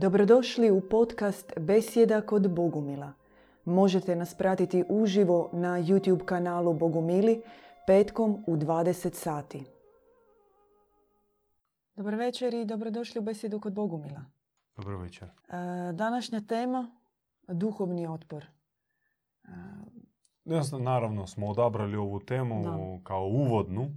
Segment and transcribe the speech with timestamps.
[0.00, 3.12] Dobrodošli u podcast Besjeda kod Bogumila.
[3.64, 7.42] Možete nas pratiti uživo na YouTube kanalu Bogumili
[7.86, 9.64] petkom u 20 sati.
[11.96, 14.24] Dobar večer i dobrodošli u Besjedu kod Bogumila.
[14.76, 15.28] Dobar večer.
[15.28, 15.32] E,
[15.92, 16.90] Današnja tema
[17.48, 18.44] duhovni otpor.
[19.44, 23.04] E, naravno smo odabrali ovu temu Da.
[23.04, 23.90] kao uvodnu.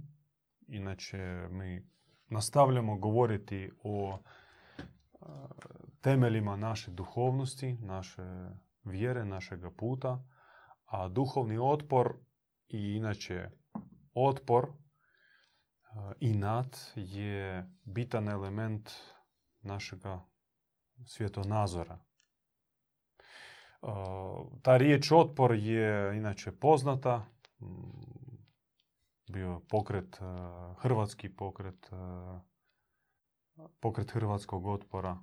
[0.68, 1.86] Inače, mi
[2.28, 4.18] nastavljamo govoriti o
[5.22, 5.26] e,
[6.02, 8.22] temeljima naše duhovnosti, naše
[8.84, 10.24] vjere, našega puta.
[10.84, 12.14] A duhovni otpor
[12.68, 13.50] i inače
[14.14, 14.72] otpor, e,
[16.20, 18.90] inat, je bitan element
[19.62, 20.20] našega
[21.06, 21.98] svjetonazora.
[23.82, 23.90] Uh,
[24.62, 27.26] Ta riječ otpor je inače poznata.
[27.60, 28.12] Mm,
[29.32, 31.90] Bio pokret, uh, hrvatski pokret,
[33.80, 35.18] pokret hrvatskog otpora.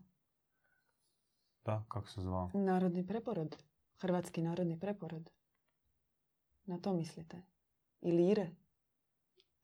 [1.66, 2.52] Da, kako se zvao?
[2.54, 3.64] Narodni preporod.
[4.02, 5.30] Hrvatski narodni preporod.
[6.66, 7.42] Na to mislite?
[8.02, 8.50] Ili Ire?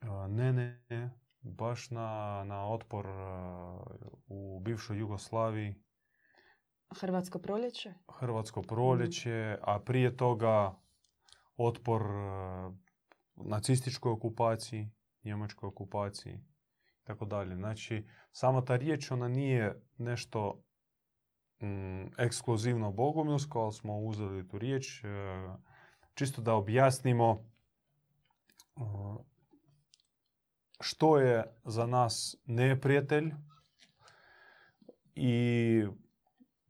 [0.02, 1.10] Uh, Ne, ne, ne.
[1.42, 3.82] Baš na, na otpor uh,
[4.28, 5.76] u bivšoj Jugoslaviji,
[7.00, 7.94] Hrvatsko proljeće?
[8.20, 10.76] Hrvatsko proljeće, a prije toga
[11.58, 12.76] otpor uh,
[13.36, 14.92] nacističkoj okupaciji,
[15.24, 17.56] njemačkoj okupaciji i tako dalje.
[17.56, 20.64] Znači, sama ta riječ, ona nije nešto
[21.62, 25.10] mm, ekskluzivno bogomilsko, ali smo uzeli tu riječ uh,
[26.14, 27.32] čisto da objasnimo
[28.76, 29.18] uh,
[30.80, 33.34] što je za nas neprijatelj
[35.16, 35.86] i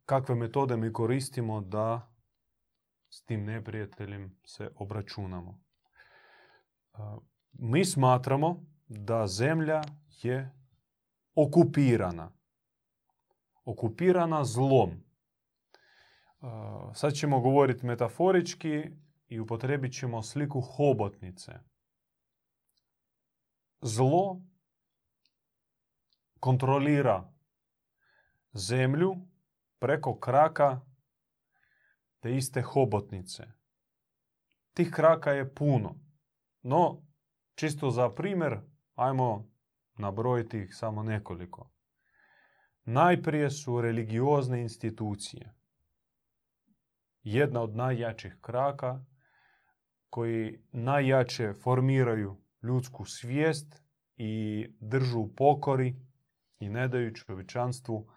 [0.04, 2.12] kakve metode mi koristimo da
[3.10, 5.60] s tim neprijateljem se obračunamo.
[6.92, 9.82] Uh, Mi smatramo da zemlja
[10.22, 10.50] je
[11.34, 12.32] okupirana.
[13.66, 14.90] Okupirana zlom.
[16.40, 18.84] Uh, Sad ćemo govoriti metaforički
[19.28, 21.52] i upotrebit ćemo sliku hobotnice.
[23.80, 24.40] Zlo
[26.40, 27.32] kontrolira
[28.52, 29.16] zemlju
[29.78, 30.80] preko kraka
[32.20, 33.44] te iste hobotnice.
[34.74, 36.00] Tih kraka je puno.
[36.62, 37.02] No,
[37.54, 38.60] čisto za primjer,
[38.94, 39.50] ajmo
[39.98, 41.75] nabrojiti ih samo nekoliko.
[42.86, 45.54] Najprije su religiozne institucije.
[47.22, 49.04] Jedna od najjačih kraka
[50.10, 53.82] koji najjače formiraju ljudsku svijest
[54.16, 55.96] i držu u pokori
[56.58, 58.08] i ne daju čovječanstvu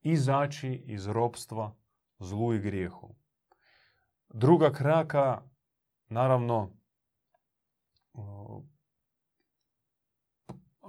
[0.00, 1.76] izaći iz ropstva
[2.18, 3.14] zlu i grijehu.
[4.28, 5.42] Druga kraka,
[6.08, 6.76] naravno,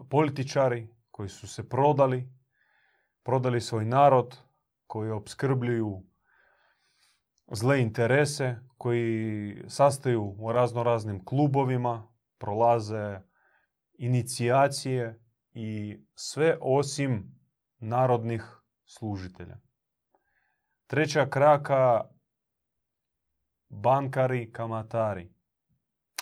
[0.09, 2.38] političari koji su se prodali,
[3.23, 4.37] prodali svoj narod,
[4.87, 6.03] koji obskrbljuju
[7.51, 12.07] zle interese, koji sastaju u razno raznim klubovima,
[12.37, 13.19] prolaze
[13.93, 15.19] inicijacije
[15.53, 17.39] i sve osim
[17.79, 18.43] narodnih
[18.85, 19.57] služitelja.
[20.87, 22.03] Treća kraka,
[23.69, 25.33] bankari, kamatari.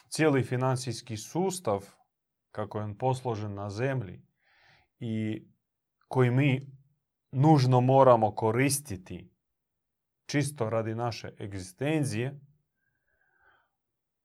[0.09, 1.85] Cijeli financijski sustav,
[2.51, 4.21] kako je on posložen na zemlji
[4.99, 5.45] i
[6.07, 6.76] koji mi
[7.37, 9.31] nužno moramo koristiti
[10.25, 12.39] čisto radi naše egzistencije,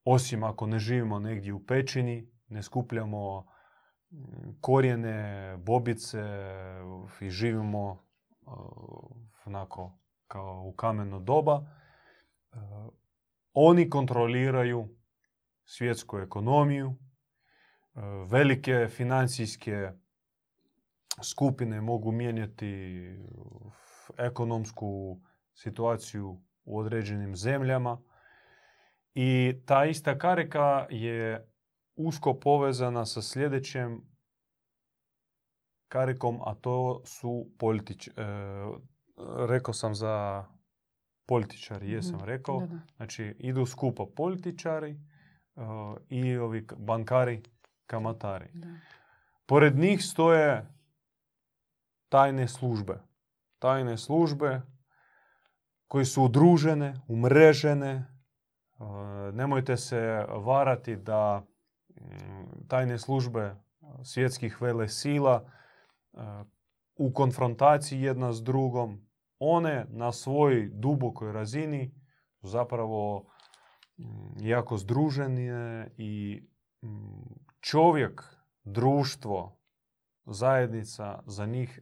[0.05, 3.41] osim ako ne živimo negdje u pećini, ne skupljamo
[4.11, 4.17] mm,
[4.61, 6.23] korijene, bobice
[7.21, 8.55] i živimo uh,
[9.45, 12.59] onako kao u kameno doba, uh,
[13.53, 14.89] oni kontroliraju
[15.65, 19.93] svjetsku ekonomiju, uh, velike financijske
[21.23, 23.01] skupine mogu mijenjati
[24.19, 25.21] ekonomsku
[25.55, 28.03] situaciju u određenim zemljama
[29.15, 31.49] i ta ista karika je
[31.97, 34.03] usko povezana sa sljedećem
[35.89, 38.09] karikom, a to su politič...
[38.09, 38.13] e,
[39.49, 40.45] rekao sam za
[41.27, 42.25] političari, jesam Mhm.
[42.25, 42.61] rekao.
[42.61, 42.81] Da, da.
[42.97, 44.99] Znači, idu skupa političari e,
[46.09, 47.43] i ovi bankari,
[47.87, 48.49] kamatari.
[48.55, 48.69] Da.
[49.47, 50.67] Pored njih stoje
[52.13, 53.01] tajne službe.
[53.59, 54.63] Tajne službe
[55.89, 57.91] koje su udružene, umrežene.
[57.91, 58.05] E,
[59.33, 63.57] Nemojte se varati da mm, tajne službe
[64.05, 66.19] svjetskih vele sila e,
[66.97, 69.09] u konfrontaciji jedna s drugom,
[69.39, 71.95] one na svojoj dubokoj razini
[72.43, 73.25] zapravo
[73.99, 74.05] mm,
[74.41, 76.43] jako združene i
[76.83, 78.23] mm, čovjek,
[78.65, 79.59] društvo,
[80.27, 81.81] zajednica za njih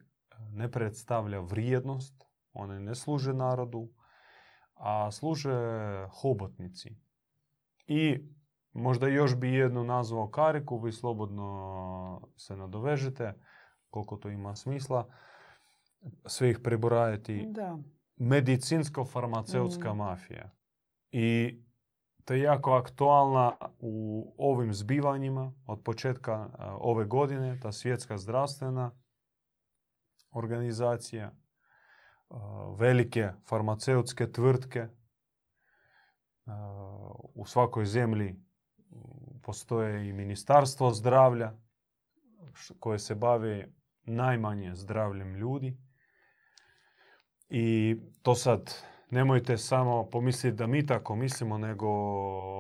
[0.53, 3.89] ne predstavlja vrijednost, one ne služe narodu,
[4.75, 5.51] a služe
[6.11, 6.97] hobotnici.
[7.87, 8.19] I
[8.73, 13.35] možda još bi jednu nazvao kariku, vi slobodno se nadovežete,
[13.91, 15.07] koliko to ima smisla.
[16.27, 17.47] Sve ih preborajati.
[17.51, 17.79] Da.
[18.17, 19.97] Medicinsko-farmaceutska Mm.
[19.97, 20.51] mafija.
[21.11, 21.59] I
[22.25, 28.91] to je jako aktualna u ovim zbivanjima od početka a, ove godine, ta svjetska zdravstvena
[30.31, 31.33] organizacija,
[32.29, 34.89] a, velike farmaceutske tvrtke.
[36.47, 36.87] A,
[37.35, 38.41] U svakoj zemlji m,
[39.43, 41.53] postoje i ministarstvo zdravlja
[42.81, 45.77] koje se bavi najmanje zdravljem ljudi.
[47.49, 48.75] I to sad
[49.11, 51.89] nemojte samo pomisliti da mi tako mislimo, nego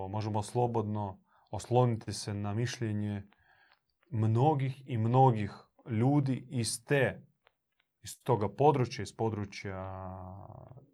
[0.08, 1.20] možemo slobodno
[1.50, 3.22] osloniti se na mišljenje
[4.10, 5.52] mnogih i mnogih
[5.86, 7.22] ljudi iz te,
[8.02, 10.06] iz toga područja, iz područja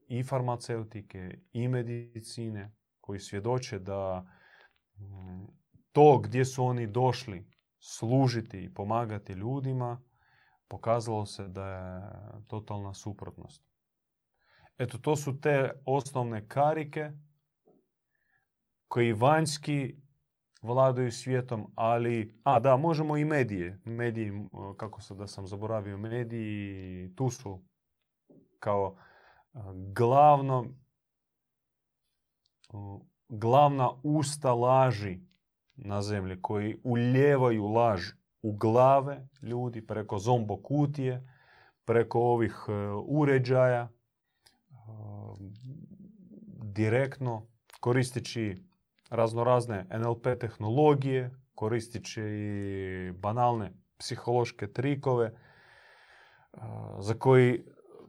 [0.08, 4.26] i farmaceutike i medicine, koji svjedoče da
[4.98, 5.46] mm,
[5.92, 10.02] to gdje su oni došli služiti i pomagati ljudima,
[10.68, 12.02] pokazalo se da je
[12.46, 13.62] totalna suprotnost.
[14.78, 17.12] Eto, to su te osnovne karike
[18.88, 19.96] koji vanjski
[20.62, 22.34] vladaju svijetom, ali...
[22.44, 23.80] A, da, možemo i medije.
[23.84, 24.32] Mediji,
[24.76, 27.62] kako se da sam zaboravio, mediji tu su
[28.58, 28.96] kao
[29.94, 30.66] glavno,
[33.28, 35.20] glavna usta laži
[35.74, 38.02] na zemlji, koji uljevaju laž
[38.42, 41.28] u glave ljudi preko zombo kutije,
[41.84, 42.72] preko ovih e,
[43.06, 43.88] uređaja,
[46.62, 47.46] direktno
[47.80, 48.65] koristeći
[49.10, 52.22] raznorazne NLP tehnologije, koristeći
[53.18, 55.32] banalne psihološke trikove
[56.98, 57.64] za koji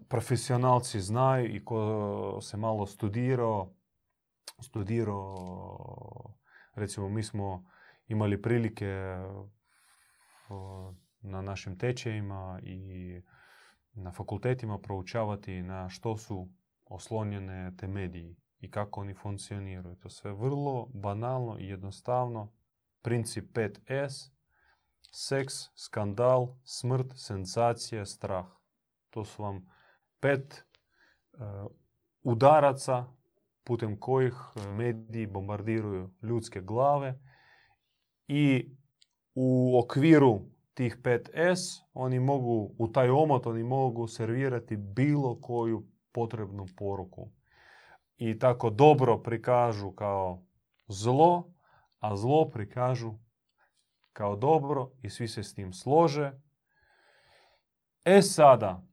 [0.09, 3.73] profesionalci znaju i ko se malo studirao,
[4.61, 6.33] studirao,
[6.75, 7.65] recimo mi smo
[8.07, 9.17] imali prilike
[11.21, 13.21] na našim tečajima i
[13.93, 16.49] na fakultetima proučavati na što su
[16.85, 19.95] oslonjene te mediji i kako oni funkcioniraju.
[19.95, 22.53] To sve vrlo banalno i jednostavno.
[23.01, 24.31] Princip 5S,
[25.11, 28.45] seks, skandal, smrt, senzacija, strah.
[29.09, 29.65] To su vam
[30.19, 30.63] pet e,
[32.23, 33.05] udaraca
[33.63, 37.19] putem kojih e, mediji bombardiraju ljudske glave
[38.27, 38.75] i
[39.35, 40.41] u okviru
[40.73, 47.29] tih 5S oni mogu, u taj omot oni mogu servirati bilo koju potrebnu poruku.
[48.17, 50.43] I tako dobro prikažu kao
[50.87, 51.53] zlo,
[51.99, 53.13] a zlo prikažu
[54.13, 56.31] kao dobro i svi se s tim slože.
[58.05, 58.83] E sada,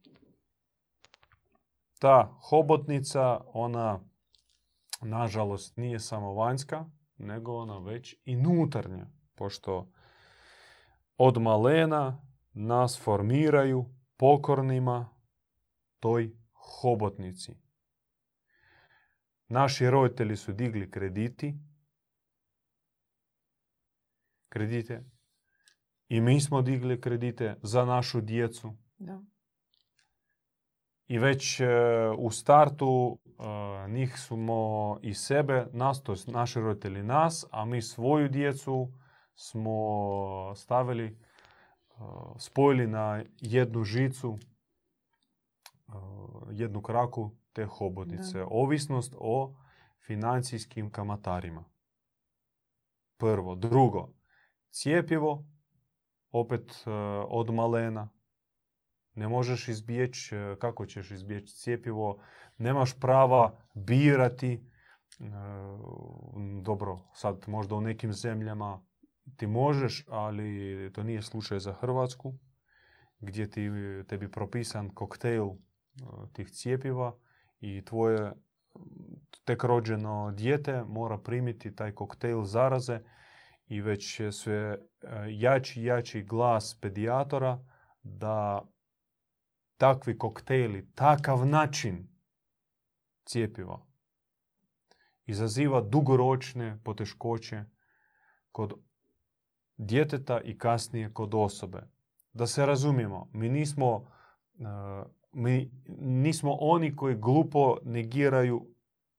[1.99, 3.99] ta hobotnica, ona
[5.01, 6.85] nažalost nije samo vanjska,
[7.17, 9.91] nego ona već i nutarnja, pošto
[11.17, 12.21] od malena
[12.53, 13.85] nas formiraju
[14.17, 15.09] pokornima
[15.99, 17.64] toj hobotnici.
[19.47, 21.55] Naši roditelji su digli krediti,
[24.49, 25.03] kredite
[26.07, 28.73] i mi smo digli kredite za našu djecu.
[28.97, 29.21] Da.
[31.07, 31.67] I već e,
[32.17, 38.29] u startu e, njih smo i sebe, nas, to naši roditelji nas, a mi svoju
[38.29, 38.91] djecu
[39.35, 41.15] smo stavili, e,
[42.39, 45.91] spojili na jednu žicu, e,
[46.51, 48.37] jednu kraku te hobotnice.
[48.37, 48.47] Da.
[48.49, 49.55] Ovisnost o
[50.05, 51.65] financijskim kamatarima.
[53.17, 53.55] Prvo.
[53.55, 54.13] Drugo,
[54.69, 55.45] cijepivo,
[56.31, 56.91] opet e,
[57.27, 58.09] od malena.
[59.13, 62.23] Ne možeš izbjeći, e, kako ćeš izbjeći cijepivo,
[62.57, 64.53] nemaš prava birati.
[64.53, 65.25] E,
[66.61, 68.85] Dobro, sad možda u nekim zemljama
[69.37, 72.33] ti možeš, ali to nije slučaj za Hrvatsku,
[73.19, 73.69] gdje ti,
[74.07, 75.49] tebi propisan koktejl
[76.33, 77.17] tih cijepiva
[77.65, 78.31] i tvoje
[79.45, 82.99] tek rođeno dijete mora primiti taj koktejl zaraze
[83.67, 84.79] i već je sve e,
[85.29, 87.59] jači jači glas pedijatora
[88.03, 88.65] da
[89.77, 92.07] takvi koktejli, takav način
[93.25, 93.85] cijepiva
[95.25, 97.63] izaziva dugoročne poteškoće
[98.51, 98.73] kod
[99.77, 101.81] djeteta i kasnije kod osobe.
[102.33, 104.11] Da se razumijemo, mi nismo,
[104.59, 104.63] e,
[105.35, 108.67] mi nismo oni koji glupo negiraju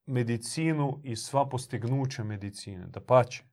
[0.06, 2.86] medicinu i sva postignuća medicine.
[2.86, 3.44] Da pače,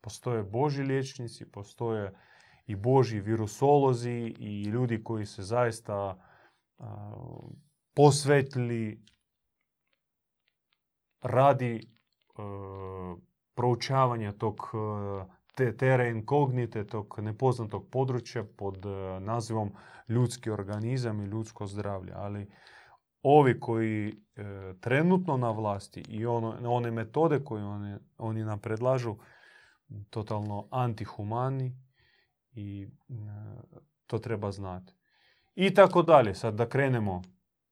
[0.00, 2.14] postoje Boži liječnici, postoje
[2.66, 6.18] i Boži virusolozi i ljudi koji se zaista
[6.78, 7.12] a,
[7.94, 9.04] posvetili
[11.22, 11.82] radi e,
[13.54, 19.72] proučavanja tog e, te tere inkognite, tog nepoznatog područja pod e, nazivom
[20.08, 22.12] ljudski organizam i ljudsko zdravlje.
[22.16, 22.50] Ali
[23.22, 24.14] ovi koji e,
[24.80, 29.16] trenutno na vlasti i ono, one metode koje oni, oni nam predlažu,
[30.10, 31.76] totalno antihumani
[32.52, 33.14] i e,
[34.06, 34.92] to treba znati.
[35.54, 36.34] I tako dalje.
[36.34, 37.22] Sad da krenemo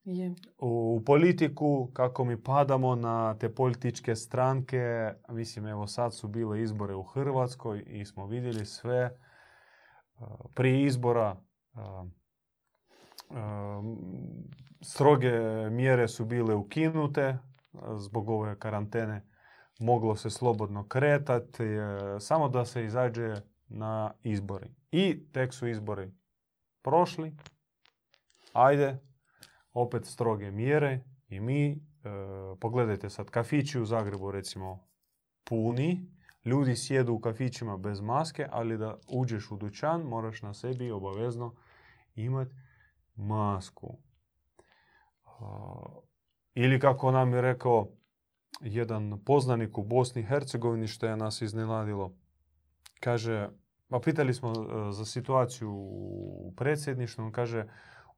[0.05, 0.35] Je.
[0.59, 5.13] u, politiku, kako mi padamo na te političke stranke.
[5.29, 9.19] Mislim, evo sad su bile izbore u Hrvatskoj i smo vidjeli sve.
[10.19, 11.37] Uh, Prije izbora
[11.75, 11.81] uh,
[13.31, 13.37] uh,
[14.81, 15.31] stroge
[15.71, 17.39] mjere su bile ukinute
[17.97, 19.27] zbog ove karantene.
[19.81, 21.65] Moglo se slobodno kretati,
[22.21, 23.35] samo da se izađe
[23.69, 24.75] na izbori.
[24.91, 26.11] I tek su izbori
[26.83, 27.37] prošli.
[28.53, 28.99] Ajde,
[29.75, 31.77] opet stroge mjere i mi, e,
[32.61, 34.87] pogledajte sad, kafići u Zagrebu recimo
[35.45, 36.11] puni,
[36.45, 41.55] ljudi sjedu u kafićima bez maske, ali da uđeš u dućan moraš na sebi obavezno
[42.15, 42.55] imati
[43.17, 43.99] masku.
[45.25, 45.83] A,
[46.55, 47.89] ili kako nam je rekao
[48.61, 52.15] jedan poznanik u Bosni i Hercegovini što je nas iznenadilo.
[53.01, 53.49] Kaže,
[53.89, 57.67] pa pitali smo e, za situaciju u predsjedništvu, kaže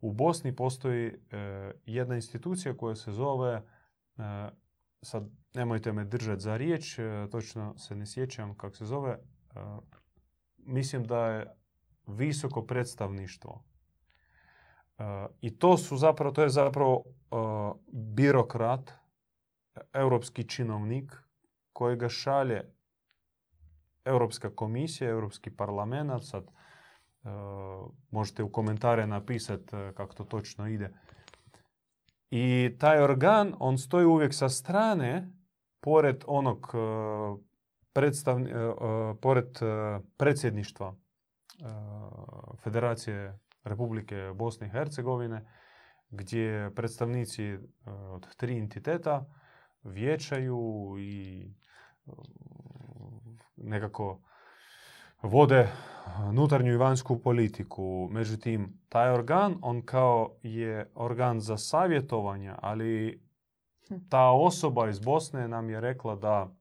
[0.01, 1.17] u Bosni postoji e,
[1.87, 3.63] jedna institucija koja se zove, e,
[5.03, 9.19] sad nemojte me držati za riječ, e, točno se ne sjećam kako se zove,
[10.57, 11.55] mislim da je
[12.07, 13.65] visoko predstavništvo.
[15.41, 17.05] I to su zapravo, to je zapravo
[17.93, 18.93] birokrat,
[19.93, 21.17] europski činovnik
[21.73, 22.73] kojega šalje
[24.05, 26.51] Europska komisija, Europski parlament, sad
[28.11, 30.91] možete u komentare napisati e, kako to točno ide.
[32.31, 35.33] I taj organ, on stoji uvijek sa strane,
[35.81, 36.79] pored onog e,
[37.93, 38.75] predstavni, e, e,
[39.23, 40.95] pored e, predsjedništva e,
[42.63, 45.47] Federacije Republike Bosne i Hercegovine,
[46.11, 47.59] gdje predstavnici e,
[47.91, 49.27] od tri entiteta
[49.83, 51.43] vijećaju i
[52.07, 52.11] e,
[53.57, 54.21] nekako
[55.23, 55.69] vode
[56.33, 58.09] nutarnju i vanjsku politiku.
[58.11, 63.23] Međutim, taj organ, on kao je organ za savjetovanje, ali
[64.09, 66.55] ta osoba iz Bosne nam je rekla da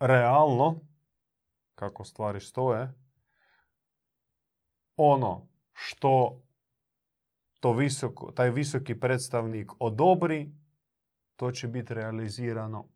[0.00, 0.80] realno,
[1.74, 2.92] kako stvari stoje,
[4.96, 6.42] ono što
[7.60, 10.52] to visoko, taj visoki predstavnik odobri,
[11.36, 12.88] to će biti realizirano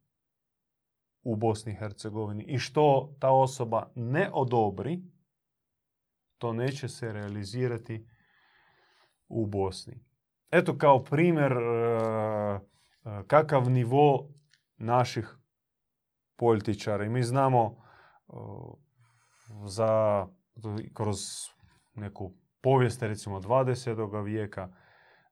[1.24, 2.44] u Bosni i Hercegovini.
[2.44, 5.02] I što ta osoba ne odobri,
[6.38, 8.06] to neće se realizirati
[9.28, 10.04] u Bosni.
[10.50, 14.28] Eto kao primjer e, e, kakav nivo
[14.76, 15.36] naših
[16.36, 17.08] političara.
[17.08, 17.76] Mi znamo
[18.28, 18.32] e,
[19.66, 20.26] za
[20.94, 21.18] kroz
[21.94, 24.24] neku povijest recimo 20.
[24.24, 24.72] vijeka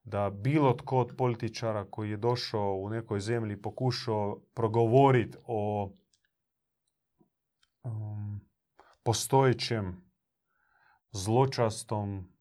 [0.03, 5.91] da bilo tko od političara koji je došao u nekoj zemlji pokušao progovoriti o
[7.83, 8.41] um,
[9.03, 10.03] postojećem
[11.11, 12.33] zločastom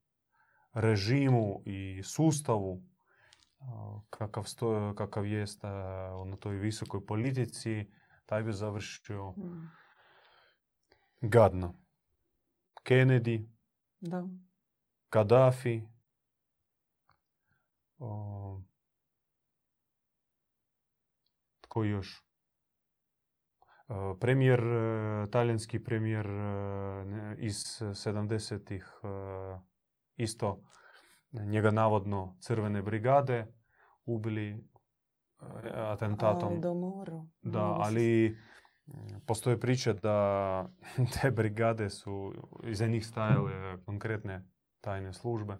[0.72, 2.82] režimu i sustavu
[4.10, 5.62] kakav, sto, kakav jest
[6.26, 7.90] na toj visokoj politici,
[8.26, 9.70] taj bi završio Mm.
[11.20, 11.74] gadno.
[12.84, 13.46] Kennedy,
[14.00, 14.28] Da.
[15.08, 15.82] Kaddafi,
[18.02, 18.60] o,
[21.60, 22.24] tko još?
[24.20, 24.60] Premijer,
[25.30, 26.26] talijanski premijer
[27.38, 29.08] iz 70-ih, e,
[30.16, 30.62] isto
[31.32, 33.46] njega navodno crvene brigade
[34.04, 34.68] ubili
[35.74, 36.52] atentatom.
[36.52, 37.26] Aldo Moro.
[37.42, 38.38] Da, ali
[39.26, 40.68] postoje priče da
[41.22, 42.32] te brigade su,
[42.64, 44.48] iza njih stajale konkretne
[44.80, 45.58] tajne službe.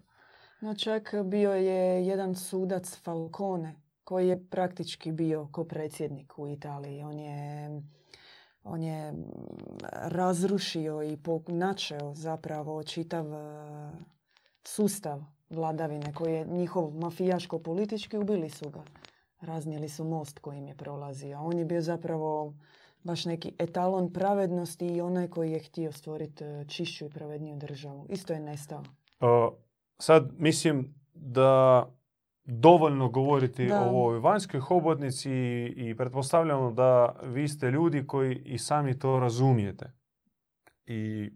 [0.63, 7.03] No čak bio je jedan sudac Falcone koji je praktički bio ko predsjednik u Italiji.
[7.03, 7.69] On je,
[8.65, 9.25] on je mm,
[9.93, 13.91] razrušio i načeo zapravo čitav e,
[14.65, 18.85] sustav vladavine koji je njihov mafijaško-politički ubili su ga.
[19.41, 21.41] Raznijeli su most kojim je prolazio.
[21.41, 22.55] On je bio zapravo
[23.03, 28.07] baš neki etalon pravednosti i onaj koji je htio stvoriti e, čišću i pravedniju državu.
[28.09, 28.83] Isto je nestao.
[30.03, 31.87] Sad mislim da
[32.45, 33.81] dovoljno govoriti Da.
[33.81, 39.19] o ovoj vanjskoj hobotnici i, i pretpostavljamo da vi ste ljudi koji i sami to
[39.19, 39.93] razumijete.
[40.87, 41.31] I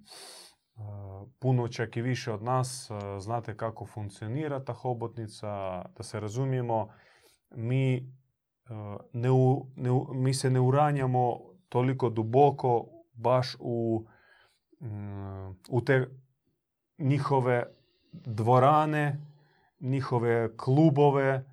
[1.39, 5.49] puno čak i više od nas znate kako funkcionira ta hobotnica,
[5.97, 6.89] da se razumijemo,
[7.51, 8.13] mi,
[9.13, 9.29] ne,
[9.77, 14.07] ne, mi se ne uranjamo toliko duboko baš u,
[14.81, 16.07] mm, u te
[16.99, 17.76] njihove
[18.25, 19.21] dvorane,
[19.81, 21.45] njihove klubove,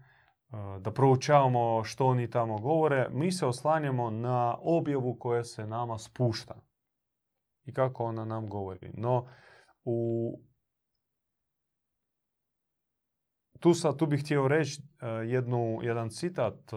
[0.80, 6.56] da proučavamo što oni tamo govore, mi se oslanjamo na objavu koja se nama spušta
[7.66, 8.92] i kako ona nam govori.
[8.94, 9.28] No,
[9.84, 10.40] u...
[13.60, 16.76] tu, sad, tu bih htio reći e, jednu, jedan citat e,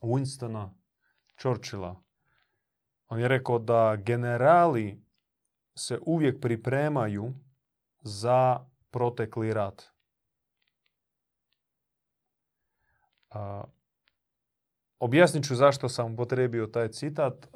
[0.00, 0.70] Winstona
[1.40, 2.02] Churchilla.
[3.08, 5.04] On je rekao da generali
[5.74, 7.32] se uvijek pripremaju
[8.04, 9.94] za protekli rat.
[14.98, 17.46] objasnit ću zašto sam potrebio taj citat.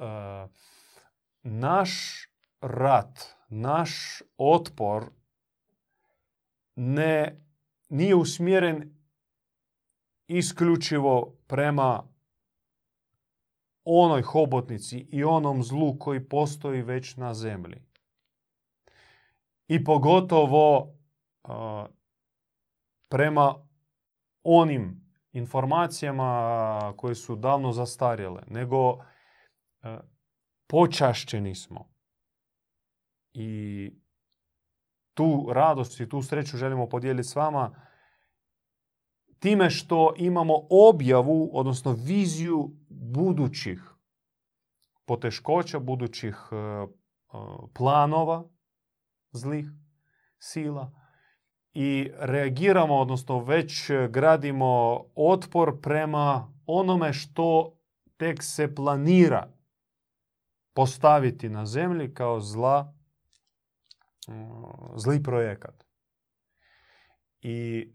[1.42, 2.24] naš
[2.60, 5.10] rat, naš otpor
[6.74, 7.44] ne,
[7.88, 8.98] nije usmjeren
[10.26, 12.08] isključivo prema
[13.84, 17.87] onoj hobotnici i onom zlu koji postoji već na zemlji.
[19.68, 20.94] I pogotovo
[23.08, 23.54] prema
[24.42, 28.98] onim informacijama koje su davno zastarjele, nego
[30.66, 31.88] počašćeni smo.
[33.32, 33.90] I
[35.14, 37.88] tu radost i tu sreću želimo podijeliti s vama
[39.38, 43.94] time što imamo objavu, odnosno viziju budućih
[45.06, 46.36] poteškoća, budućih
[47.74, 48.48] planova
[49.32, 49.66] zlih
[50.38, 50.92] sila
[51.74, 57.78] i reagiramo, odnosno već gradimo otpor prema onome što
[58.16, 59.52] tek se planira
[60.74, 62.94] postaviti na zemlji kao zla,
[64.96, 65.84] zli projekat.
[67.40, 67.88] I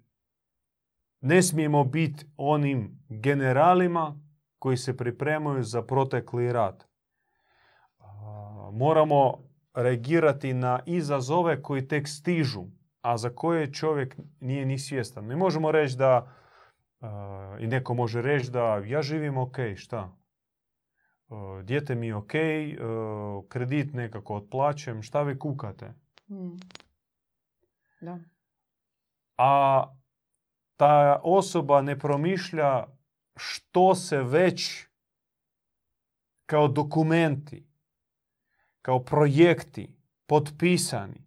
[1.22, 4.20] ne smijemo biti onim generalima
[4.60, 6.88] koji se pripremaju za protekli rat.
[8.72, 12.66] Moramo reagirati na izazove koji tek stižu
[13.04, 15.26] a za koje čovjek nije ni svjestan.
[15.26, 16.34] Mi možemo reći da,
[17.60, 20.18] i neko može reći da ja živim ok, šta?
[21.28, 22.32] Uh, dijete mi je ok,
[23.50, 25.94] kredit nekako otplaćem, šta vi kukate?
[26.28, 26.58] Hmm.
[28.02, 28.20] Da.
[29.38, 29.84] A
[30.78, 32.88] ta osoba ne promišlja
[33.36, 34.88] što se već
[36.46, 37.68] kao dokumenti,
[38.84, 39.96] kao projekti
[40.28, 41.24] potpisani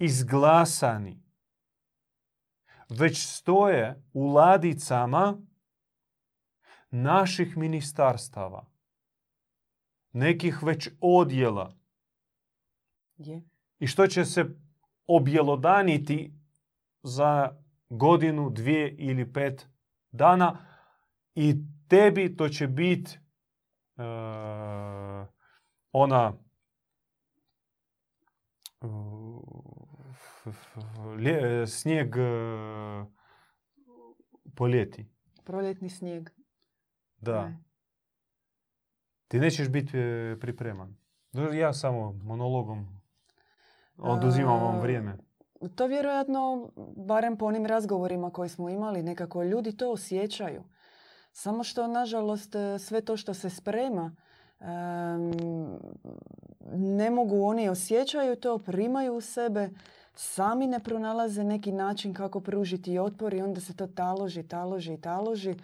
[0.00, 1.22] izglasani,
[2.88, 5.38] već stoje u ladicama
[6.90, 8.66] naših ministarstava,
[10.12, 11.76] nekih već odjela.
[13.16, 13.42] Je.
[13.78, 14.44] I što će se
[15.06, 16.34] objelodaniti
[17.02, 17.56] za
[17.88, 19.68] godinu, dvije ili pet
[20.12, 20.66] dana
[21.34, 21.54] i
[21.88, 23.18] tebi to će biti
[23.96, 25.39] uh,
[25.92, 26.32] ona
[31.66, 32.20] snijeg e,
[34.56, 35.06] po ljeti.
[35.44, 36.30] Proljetni snijeg.
[37.18, 37.52] Da.
[39.28, 40.96] Ti nećeš biti e, pripreman.
[41.54, 43.00] Ja samo monologom
[43.96, 45.16] oduzimam vam vrijeme.
[45.74, 50.64] To vjerojatno, barem po onim razgovorima koje smo imali, nekako ljudi to osjećaju.
[51.32, 54.16] Samo što, nažalost, e, sve to što se sprema,
[56.72, 59.70] ne mogu oni osjećaju to, primaju u sebe,
[60.14, 65.00] sami ne pronalaze neki način kako pružiti otpor i onda se to taloži, taloži i
[65.00, 65.54] taloži,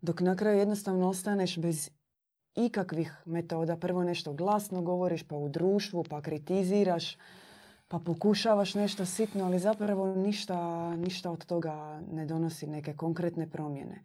[0.00, 1.90] dok na kraju jednostavno ostaneš bez
[2.54, 3.76] ikakvih metoda.
[3.76, 7.16] Prvo nešto glasno govoriš, pa u društvu, pa kritiziraš,
[7.88, 14.04] pa pokušavaš nešto sitno, ali zapravo ništa, ništa od toga ne donosi neke konkretne promjene.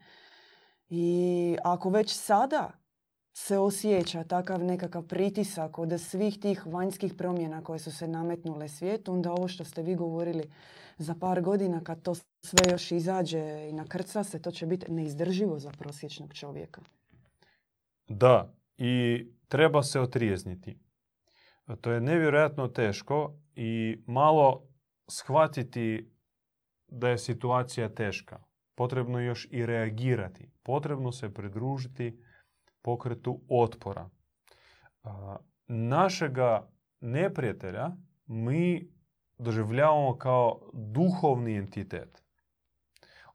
[0.89, 2.71] I ako već sada
[3.37, 9.13] se osjeća takav nekakav pritisak od svih tih vanjskih promjena koje su se nametnule svijetu,
[9.13, 10.43] onda ovo što ste vi govorili
[10.97, 15.59] za par godina kad to sve još izađe i nakrca se, to će biti neizdrživo
[15.59, 16.81] za prosječnog čovjeka.
[18.07, 20.77] Da, i treba se otrijezniti.
[21.81, 24.67] To je nevjerojatno teško i malo
[25.07, 26.11] shvatiti
[26.87, 28.43] da je situacija teška.
[28.75, 30.49] Potrebno još i reagirati.
[30.63, 32.19] Potrebno se pridružiti
[32.85, 34.09] pokretu otpora.
[35.67, 36.69] Našega
[36.99, 37.91] neprijatelja
[38.25, 38.91] mi
[39.37, 42.23] doživljavamo kao duhovni entitet.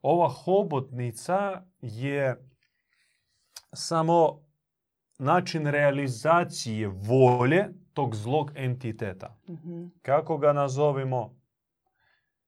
[0.02, 2.46] Ova hobotnica je
[3.72, 4.44] samo
[5.18, 9.38] način realizacije volje tog zlog entiteta.
[9.48, 9.84] Mhm.
[10.02, 11.36] Kako ga nazovimo?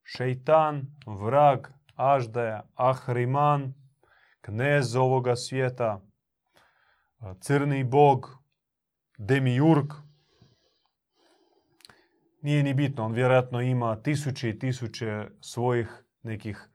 [0.02, 3.74] Šeitan, vrag, aždaja, ahriman,
[4.40, 6.00] knez ovoga svijeta,
[7.40, 8.38] crni bog,
[9.18, 9.86] demiurg.
[12.42, 16.68] Nije ni bitno, on vjerojatno ima tisuće i tisuće svojih nekih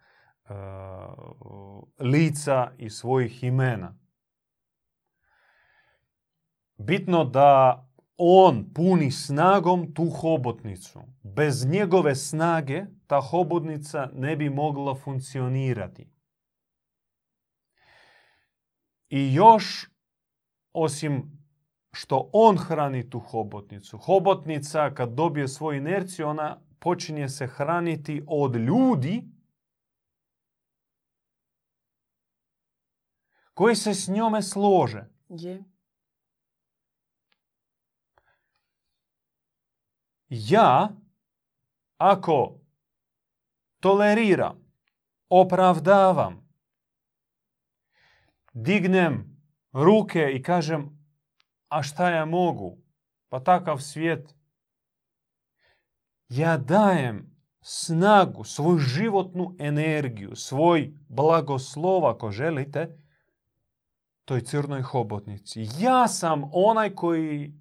[1.99, 3.99] lica i svojih imena.
[6.77, 7.83] Bitno da
[8.17, 11.01] on puni snagom tu hobotnicu.
[11.23, 16.11] Bez njegove snage ta hobotnica ne bi mogla funkcionirati.
[19.09, 19.89] I još,
[20.77, 21.37] osim
[21.91, 28.55] što on hrani tu hobotnicu, hobotnica kad dobije svoju inerciju, ona počinje se hraniti od
[28.55, 29.23] ljudi
[33.53, 35.05] koji se s njome slože.
[35.29, 35.63] Je.
[40.29, 40.89] ja
[41.97, 42.59] ako
[43.79, 44.71] toleriram,
[45.29, 46.49] opravdavam,
[48.53, 49.36] dignem
[49.83, 50.97] ruke i kažem
[51.69, 52.77] a šta ja mogu?
[53.29, 54.35] Pa takav svijet.
[56.29, 62.97] Ja dajem snagu, svoju životnu energiju, svoj blagoslov ako želite,
[64.25, 65.67] toj crnoj hobotnici.
[65.79, 67.53] Ja sam onaj koji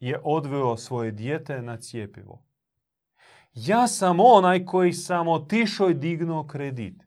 [0.00, 2.42] je odveo svoje dijete na cijepivo.
[3.54, 7.01] Ja sam onaj koji sam otišao i dignuo kredit.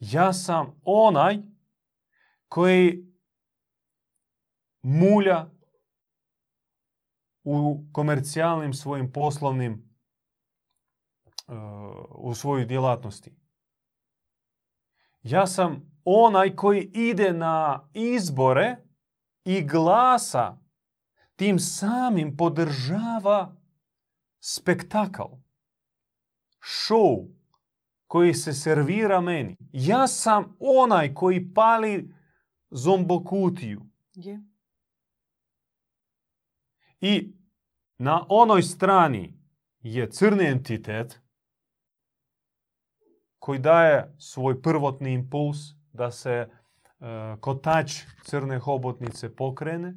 [0.00, 1.38] Ja sam onaj
[2.48, 3.06] koji
[4.82, 5.50] mulja
[7.44, 9.96] u komercijalnim svojim poslovnim
[11.46, 11.54] uh,
[12.08, 13.34] u svojoj djelatnosti.
[15.22, 18.76] Ja sam onaj koji ide na izbore
[19.44, 20.58] i glasa
[21.36, 23.56] tim samim podržava
[24.40, 25.22] spektakl,
[26.60, 27.39] show
[28.10, 29.56] koji se servira meni.
[29.72, 32.14] Ja sam onaj koji pali
[32.70, 33.82] zombokutiju.
[34.14, 34.40] Je.
[37.00, 37.32] I
[37.98, 39.40] na onoj strani
[39.80, 41.20] je crni entitet
[43.38, 45.56] koji daje svoj prvotni impuls
[45.92, 46.48] da se e,
[47.40, 47.92] kotač
[48.24, 49.94] crne hobotnice pokrene,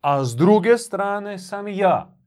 [0.00, 2.18] a s druge strane sam i ja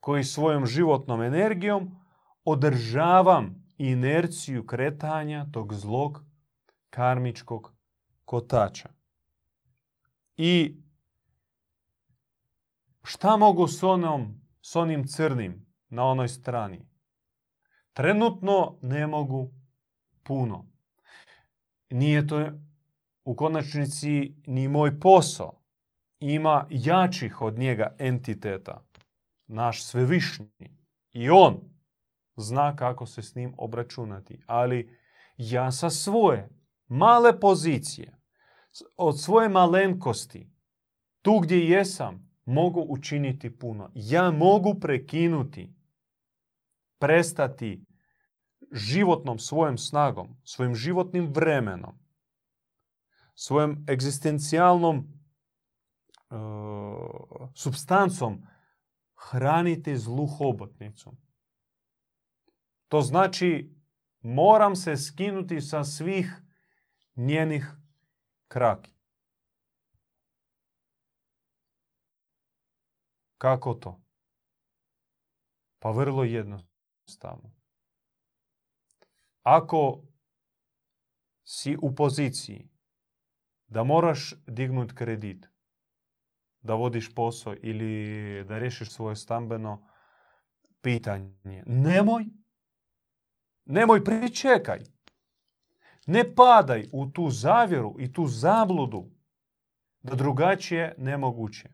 [0.00, 1.99] koji svojom životnom energijom
[2.44, 6.24] održavam inerciju kretanja tog zlog
[6.90, 7.72] karmičkog
[8.24, 8.88] kotača.
[10.36, 10.76] I
[13.02, 16.86] šta mogu s, onom, s onim crnim na onoj strani?
[17.92, 19.50] Trenutno ne mogu
[20.22, 20.66] puno.
[21.90, 22.46] Nije to
[23.24, 25.60] u konačnici ni moj posao.
[26.20, 28.84] Ima jačih od njega entiteta.
[29.46, 30.76] Naš svevišnji.
[31.12, 31.60] I on
[32.40, 34.42] zna kako se s njim obračunati.
[34.46, 34.96] Ali
[35.36, 36.48] ja sa svoje
[36.88, 38.20] male pozicije,
[38.96, 40.50] od svoje malenkosti,
[41.22, 43.90] tu gdje jesam, mogu učiniti puno.
[43.94, 45.74] Ja mogu prekinuti,
[46.98, 47.84] prestati
[48.72, 51.98] životnom svojom snagom, svojim životnim vremenom,
[53.34, 54.96] svojom egzistencijalnom
[56.30, 58.46] uh, substancom
[59.14, 61.16] hraniti zlu hobotnicu.
[62.90, 63.74] To znači
[64.20, 66.32] moram se skinuti sa svih
[67.16, 67.66] njenih
[68.48, 68.94] kraki.
[73.38, 74.02] Kako to?
[75.78, 77.56] Pa vrlo jednostavno.
[79.42, 80.02] Ako
[81.44, 82.70] si u poziciji
[83.66, 85.46] da moraš dignuti kredit,
[86.60, 89.88] da vodiš posao ili da riješiš svoje stambeno
[90.80, 92.24] pitanje, nemoj,
[93.70, 94.80] nemoj pričekaj.
[96.06, 99.10] Ne padaj u tu zavjeru i tu zabludu
[100.02, 101.68] da drugačije nemoguće.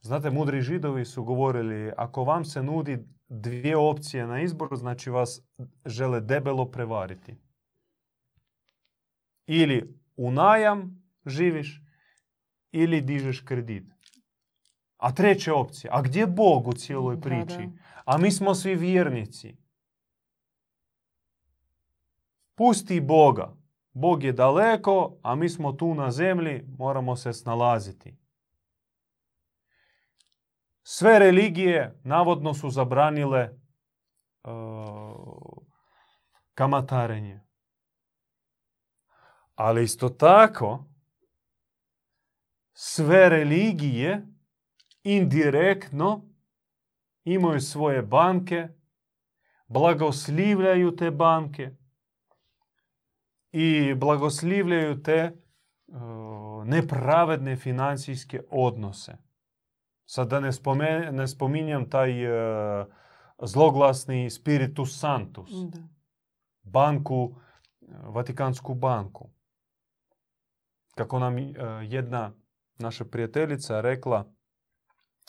[0.00, 5.40] Znate, mudri židovi su govorili, ako vam se nudi dvije opcije na izbor, znači vas
[5.86, 7.36] žele debelo prevariti.
[9.46, 11.82] Ili u najam živiš,
[12.72, 13.84] ili dižeš kredit.
[15.02, 17.66] A treća opcija, a gdje je Bog u cijeloj Da, priči?
[17.66, 17.82] da.
[18.04, 19.56] A mi smo svi vjernici.
[22.54, 23.56] Pusti Boga.
[23.92, 28.16] Bog je daleko, a mi smo tu na zemlji, moramo se snalaziti.
[30.82, 33.50] Sve religije navodno su zabranile
[34.44, 35.62] uh,
[36.54, 37.40] kamatarenje.
[39.54, 40.84] Ali isto tako,
[42.72, 44.31] sve religije
[45.02, 46.24] indirektno
[47.24, 48.68] imaju svoje banke,
[49.66, 51.70] blagoslivljaju te banke
[53.52, 55.42] i blagoslivljaju te
[56.64, 59.16] nepravedne financijske odnose.
[60.04, 60.50] Sad da ne,
[61.12, 62.86] ne spominjam taj uh,
[63.42, 65.50] zloglasni spiritus santus.
[66.62, 67.34] Banku,
[68.02, 69.30] Vatikansku banku.
[70.94, 71.36] Kako nam
[71.82, 72.32] jedna
[72.78, 74.32] naša prijateljica rekla,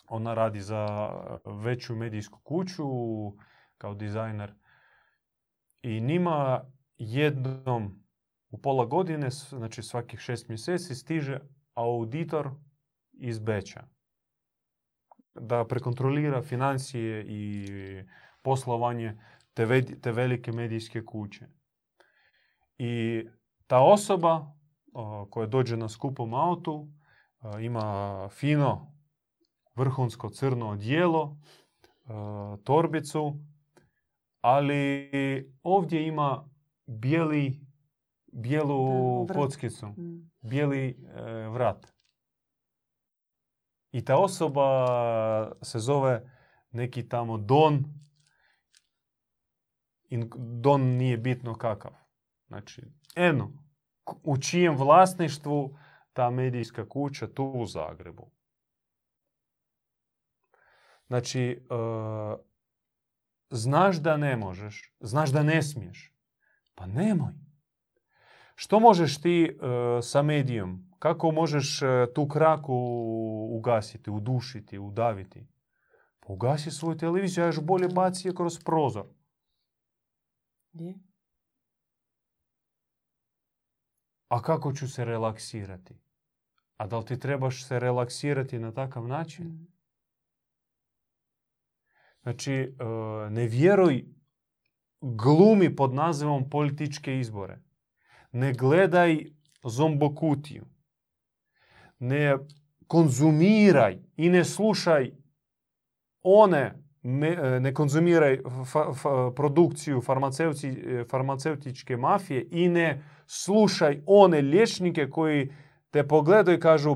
[0.08, 1.10] ona radi za
[1.46, 2.84] veću medijsku kuću
[3.78, 4.54] kao dizajner
[5.82, 6.62] i njima
[6.98, 8.04] jednom
[8.50, 11.39] u pola godine, znači svakih šest mjeseci, stiže
[11.74, 12.52] auditor
[13.12, 13.84] iz Beča
[15.36, 17.68] da prekontrolira financije i
[18.42, 19.18] poslovanje
[19.54, 21.48] te, te velike medijske kuće.
[22.78, 23.24] I
[23.68, 24.54] ta osoba
[25.30, 26.88] koja dođe na skupom autu
[27.60, 28.93] ima fino
[29.76, 31.38] vrhunsko crno odijelo,
[32.64, 33.40] torbicu,
[34.42, 35.10] ali
[35.64, 36.50] ovdje ima
[36.86, 37.60] bijeli,
[38.32, 40.32] bijelu da, kockicu, mm.
[40.42, 41.94] bijeli e, vrat.
[43.92, 46.32] I ta osoba se zove
[46.72, 47.86] neki tamo Don.
[50.36, 51.92] Don nije bitno kakav.
[52.48, 52.82] Znači,
[53.16, 53.52] eno,
[54.24, 55.78] u čijem vlasništvu
[56.14, 58.32] ta medijska kuća tu u Zagrebu.
[61.13, 62.39] Znači, uh,
[63.49, 66.15] znaš da ne možeš, znaš da ne smiješ.
[66.76, 67.34] Pa nemoj.
[68.56, 69.67] Što možeš ti uh,
[70.04, 70.91] sa medijom?
[70.99, 72.73] Kako možeš uh, tu kraku
[73.52, 75.47] ugasiti, udušiti, udaviti?
[76.19, 79.06] Pa ugasi svoju televiziju, a još bolje baci je kroz prozor.
[80.73, 80.95] Je.
[84.28, 85.95] A kako ću se relaksirati?
[86.78, 89.73] A da li ti trebaš se relaksirati na takav način?
[92.24, 92.70] Znači, e,
[93.30, 94.06] ne vjeruj
[95.02, 97.62] glumi pod nazivom političke izbore.
[98.32, 99.26] Ne gledaj
[99.64, 100.66] zombokutiju.
[102.00, 102.38] Ne
[102.88, 105.12] konzumiraj i ne slušaj
[106.24, 108.40] one, e, ne konzumiraj
[109.36, 110.02] produkciju
[111.10, 115.54] farmaceutičke mafije i ne slušaj one liječnike koji
[115.92, 116.96] te pogledaju i kažu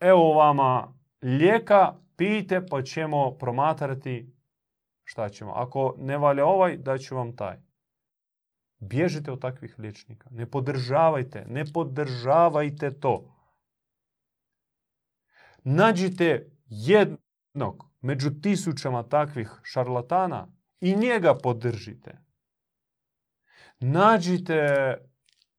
[0.00, 4.37] evo vama lijeka, pijte pa ćemo promatrati
[5.08, 5.52] šta ćemo.
[5.52, 7.56] Ako ne valja ovaj, daću vam taj.
[8.78, 10.28] Bježite od takvih liječnika.
[10.30, 13.34] Ne podržavajte, ne podržavajte to.
[15.64, 20.48] Nađite jednog među tisućama takvih šarlatana
[20.80, 22.18] i njega podržite.
[23.80, 24.94] Nađite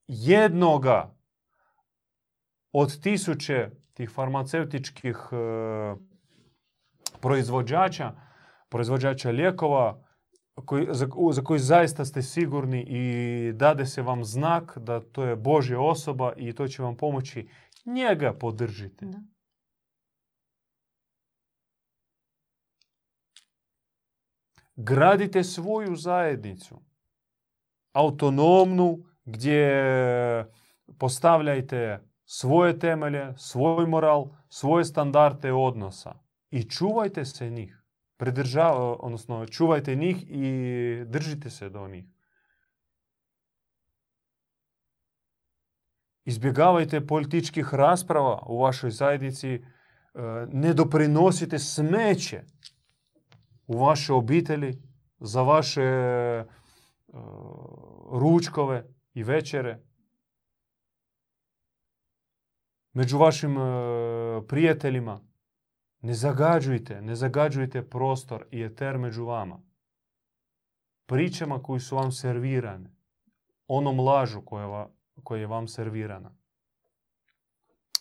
[0.07, 1.15] jednoga
[2.71, 5.35] od tisuće tih farmaceutičkih e,
[7.21, 8.29] proizvođača,
[8.69, 10.03] proizvođača lijekova,
[10.65, 15.36] koji, za, za koji zaista ste sigurni i dade se vam znak da to je
[15.36, 17.47] Božja osoba i to će vam pomoći,
[17.86, 19.05] njega podržite.
[19.05, 19.19] Da.
[24.75, 26.82] Gradite svoju zajednicu,
[27.93, 30.45] autonomnu, gdje
[30.97, 36.19] postavljajte svoje temelje, svoj moral, svoje standarde odnosa
[36.51, 37.79] i čuvajte se njih.
[38.19, 40.49] Pridržava, odnosno čuvajte njih i
[41.05, 42.05] držite se do njih.
[46.25, 49.47] Izbjegavajte političkih rasprava u vašoj zajednici.
[49.49, 49.62] E,
[50.51, 52.43] ne doprinosite smeće
[53.67, 54.73] u vaše obitelji
[55.19, 56.45] za vaše e,
[58.12, 59.79] ručkove i večere.
[62.93, 63.62] Među vašim e,
[64.47, 65.29] prijateljima
[66.01, 69.59] ne zagađujte, ne zagađujte prostor i eter među vama.
[71.05, 72.95] Pričama koji su vam servirane.
[73.67, 74.88] Onom lažu koja,
[75.23, 76.31] koja je vam servirana.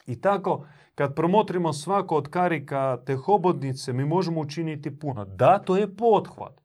[0.07, 5.25] I tako, kad promotrimo svako od karika te hobotnice, mi možemo učiniti puno.
[5.25, 6.61] Da, to je pothvat.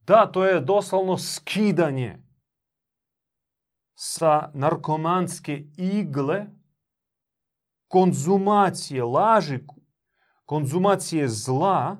[0.00, 2.18] Da, to je doslovno skidanje
[3.94, 6.46] sa narkomanske igle
[7.88, 9.58] konzumacije laži
[10.46, 11.96] konzumacije zla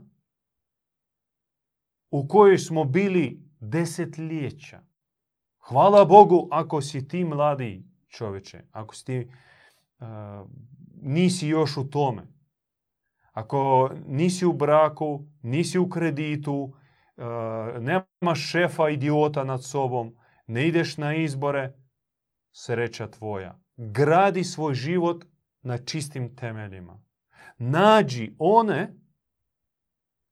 [2.11, 4.83] u kojoj smo bili desetljeća.
[5.59, 9.31] Hvala Bogu ako si ti mladi čovječe, ako si ti,
[9.99, 10.07] uh,
[11.03, 12.27] nisi još u tome.
[13.33, 17.25] Ako nisi u braku, nisi u kreditu, uh,
[17.81, 21.73] nemaš šefa idiota nad sobom, ne ideš na izbore,
[22.53, 23.59] sreća tvoja.
[23.77, 25.25] gradi svoj život
[25.63, 27.06] na čistim temeljima.
[27.59, 28.95] Nađi one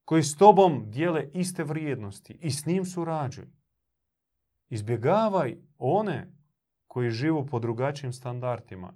[0.05, 3.47] koji s tobom dijele iste vrijednosti i s njim surađuj.
[4.69, 6.33] Izbjegavaj one
[6.87, 8.93] koji živu po drugačijim standardima.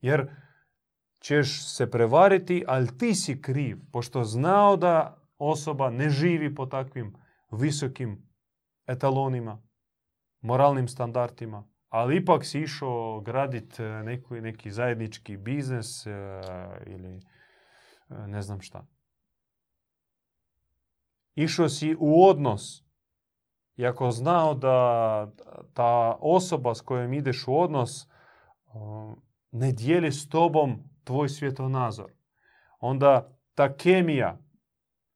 [0.00, 0.30] Jer
[1.20, 7.14] ćeš se prevariti, ali ti si kriv, pošto znao da osoba ne živi po takvim
[7.50, 8.28] visokim
[8.86, 9.62] etalonima,
[10.40, 16.10] moralnim standardima, ali ipak si išao graditi neki, neki zajednički biznis e,
[16.86, 17.20] ili
[18.08, 18.86] ne znam šta.
[21.34, 22.84] Išao si u odnos
[23.76, 25.30] i ako znao da
[25.74, 28.08] ta osoba s kojom ideš u odnos
[29.50, 32.12] ne dijeli s tobom tvoj svjetonazor,
[32.80, 34.38] onda ta kemija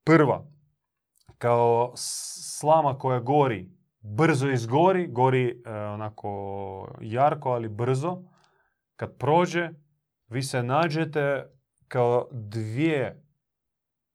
[0.03, 0.53] prva
[1.37, 8.23] kao slama koja gori, brzo izgori, gori e, onako jarko, ali brzo.
[8.95, 9.69] Kad prođe,
[10.27, 11.51] vi se nađete
[11.93, 13.23] kao dvije,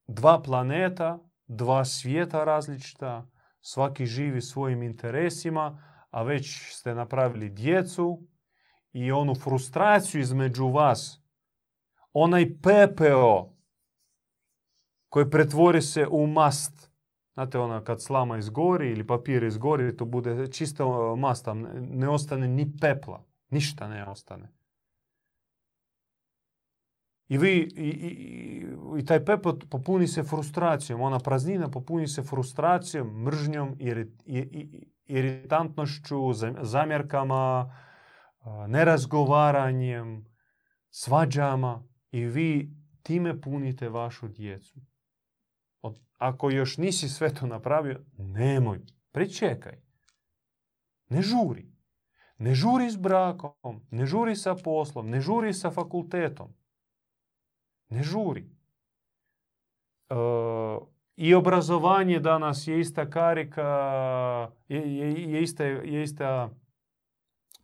[0.07, 3.27] dva planeta, dva svijeta različita,
[3.61, 8.23] svaki živi svojim interesima, a već ste napravili djecu
[8.93, 11.23] i onu frustraciju između vas,
[12.13, 13.57] onaj pepeo
[15.09, 16.91] koji pretvori se u mast.
[17.35, 20.85] Znate, ona kad slama izgori ili papir izgori, to bude čista
[21.17, 24.58] masta, ne ostane ni pepla, ništa ne ostane.
[27.29, 28.67] I, vi, i, i,
[28.99, 33.77] i taj pepel popuni se frustracijom, ona praznina popuni se frustracijom, mržnjom,
[35.07, 37.73] iritantnošću, zamjerkama,
[38.69, 40.25] nerazgovaranjem,
[40.91, 42.71] svađama i vi
[43.03, 44.81] time punite vašu djecu.
[46.19, 48.81] Ako još nisi sve to napravio, nemoj,
[49.13, 49.83] pričekaj.
[51.09, 51.73] Ne žuri.
[52.39, 56.55] Ne žuri s brakom, ne žuri sa poslom, ne žuri sa fakultetom.
[57.89, 58.51] Ne žuri.
[60.09, 60.15] E,
[61.17, 63.69] I obrazovanje danas je ista karika,
[64.69, 66.51] je, je, je, ista, je ista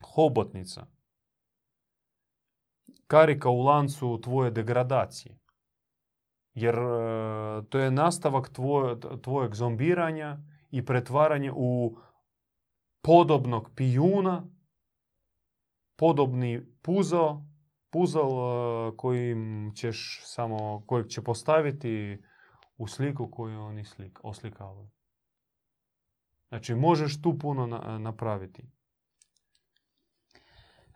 [0.00, 0.86] hobotnica.
[3.06, 5.38] Karika u lancu tvoje degradacije.
[6.54, 10.38] Jer e, to je nastavak tvoj, tvojeg zombiranja
[10.70, 11.96] i pretvaranje u
[13.02, 14.44] podobnog pijuna,
[15.96, 17.42] podobni puzo,
[17.94, 22.22] puzal e, kojim ćeš samo, kojeg će postaviti
[22.76, 24.88] u sliku koju oni slik, oslikavaju.
[26.48, 27.66] Znači, možeš tu puno
[27.98, 28.62] napraviti.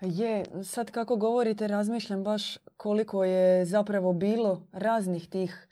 [0.00, 5.68] Je, sad kako govorite, razmišljam baš koliko je zapravo bilo raznih tih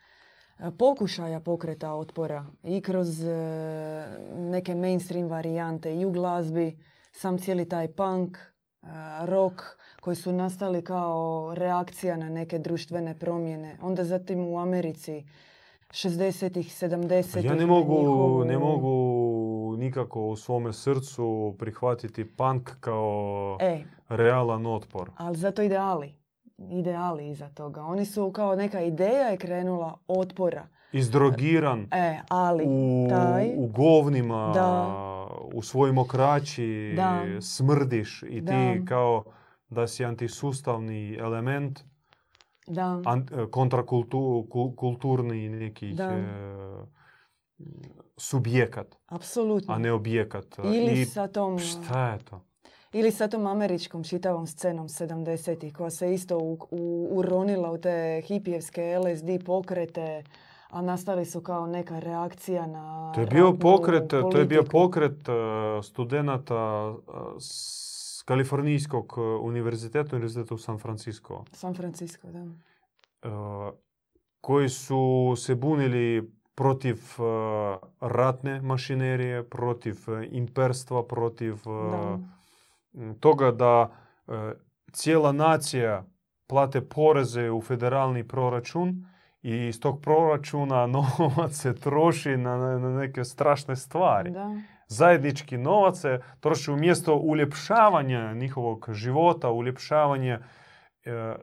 [0.59, 3.35] e, pokušaja pokreta otpora i kroz e,
[4.37, 6.79] neke mainstream varijante i u glazbi,
[7.13, 8.39] sam cijeli taj punk,
[9.25, 9.63] rock
[10.01, 13.77] koji su nastali kao reakcija na neke društvene promjene.
[13.83, 15.25] Onda zatim u Americi
[15.91, 17.45] 60-ih, 70-ih.
[17.45, 25.11] Ja ne mogu, ne mogu nikako u svome srcu prihvatiti punk kao e, realan otpor.
[25.17, 26.15] Ali zato ideali.
[26.59, 27.83] Ideali iza toga.
[27.83, 30.67] Oni su kao neka ideja je krenula otpora.
[30.93, 31.89] Izdrogiran.
[31.91, 33.55] E, ali u, taj...
[33.57, 35.06] u govnima, da.
[35.55, 37.23] U svojoj mokraći da.
[37.41, 38.53] smrdiš i da.
[38.53, 39.25] ti kao
[39.69, 41.81] da si antisustavni element
[42.67, 43.03] da.
[43.07, 45.95] E, kontrakulturni neki e,
[48.17, 48.97] subjekat.
[49.07, 49.75] Apsolutno.
[49.75, 50.59] A ne objekat.
[50.65, 51.59] Ili I sa tom...
[51.59, 52.45] Šta je to?
[52.93, 58.23] Ili sa tom američkom čitavom scenom 70-ih koja se isto u, u, uronila u te
[58.27, 60.23] hipijevske LSD pokrete,
[60.77, 65.29] a nastali su kao neka reakcija na To je bio pokret, to je bio pokret
[65.29, 65.35] uh,
[65.85, 66.97] studenata uh,
[67.39, 71.45] s Kalifornijskog uh, univerziteta, univerziteta u San Francisco.
[71.53, 73.73] San Francisco, da.
[74.41, 76.97] koji su se bunili protiv
[78.01, 79.97] ratne mašinerije, protiv
[80.31, 82.19] imperstva, protiv da
[83.21, 83.91] toga da
[84.29, 84.53] e,
[84.93, 86.05] cijela nacija
[86.47, 89.07] plate poreze u federalni proračun
[89.47, 90.87] i iz tog proračuna
[91.19, 94.31] novac se troši na, na neke strašne stvari.
[94.31, 94.55] Da.
[94.89, 100.41] Zajednički novac se troši umjesto uljepšavanja njihovog života, uljepšavanja
[101.05, 101.35] e,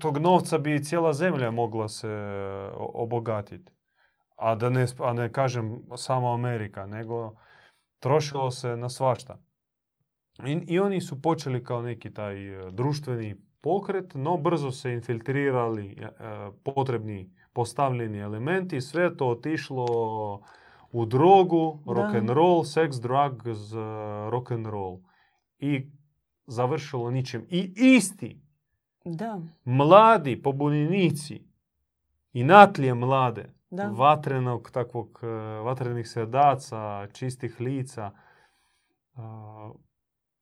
[0.00, 2.08] tog novca bi cijela zemlja mogla se
[2.76, 3.72] obogatiti.
[4.36, 7.34] A da ne, a ne kažem samo Amerika, nego
[7.98, 9.38] trošilo se na svašta.
[10.46, 15.96] I, I oni su počeli kao neki taj e, društveni pokret, no brzo se infiltrirali
[16.00, 16.08] e,
[16.64, 19.86] potrebni postavljeni elementi i sve to otišlo
[20.92, 23.72] u drogu, rock and roll, sex, drugs,
[24.30, 24.98] rock and roll.
[25.58, 25.90] I
[26.46, 27.46] završilo ničim.
[27.50, 28.40] I isti
[29.04, 31.44] Da, mladi pobunjenici
[32.32, 33.88] i natlije mlade, da.
[33.88, 35.26] vatrenog takvog, e,
[35.64, 38.10] vatrenih srdaca, čistih lica,
[39.16, 39.20] e,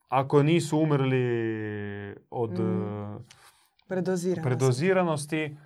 [0.09, 1.25] ako nisu umrli
[2.31, 3.15] od Mm.
[3.15, 3.19] e,
[3.89, 4.45] Predoziranost.
[4.45, 5.57] predoziranosti,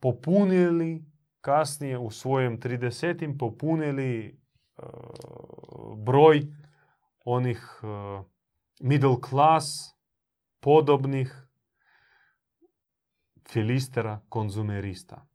[0.00, 1.04] popunili
[1.40, 3.38] kasnije u svojem 30.
[3.38, 4.82] popunili e,
[5.96, 6.42] broj
[7.24, 7.86] onih e,
[8.80, 9.66] middle class,
[10.60, 11.46] podobnih
[13.44, 15.26] filistera, konzumerista.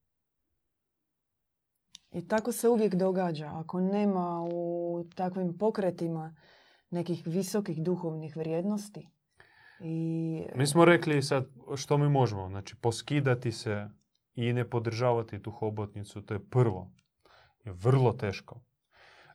[2.12, 3.51] I tako se uvijek događa.
[3.53, 6.36] Ako nema u takvim pokretima
[6.89, 9.07] nekih visokih duhovnih vrijednosti
[9.79, 12.49] i Mi smo rekli sad što mi možemo.
[12.49, 13.89] Znači, poskidati se
[14.36, 16.91] i ne podržavati tu hobotnicu, to je prvo.
[17.65, 18.61] Je vrlo teško.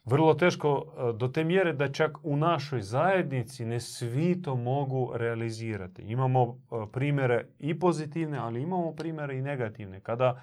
[0.04, 5.12] Vrlo teško e, do te mjere da čak u našoj zajednici ne svi to mogu
[5.14, 6.02] realizirati.
[6.02, 10.00] Imamo e, primjere i pozitivne, ali imamo primjere i negativne.
[10.00, 10.42] Kada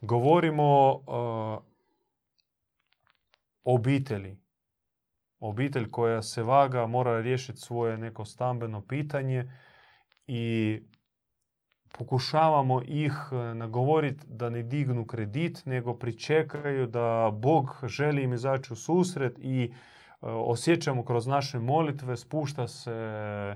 [0.00, 0.64] govorimo
[1.06, 1.62] o
[3.64, 4.43] obitelji,
[5.40, 9.50] obitelj koja se vaga mora riješiti svoje neko stambeno pitanje
[10.26, 10.80] i
[11.98, 18.72] pokušavamo ih e, nagovoriti da ne dignu kredit, nego pričekaju da Bog želi im izaći
[18.72, 19.70] u susret i e,
[20.22, 23.54] osjećamo kroz naše molitve, spušta se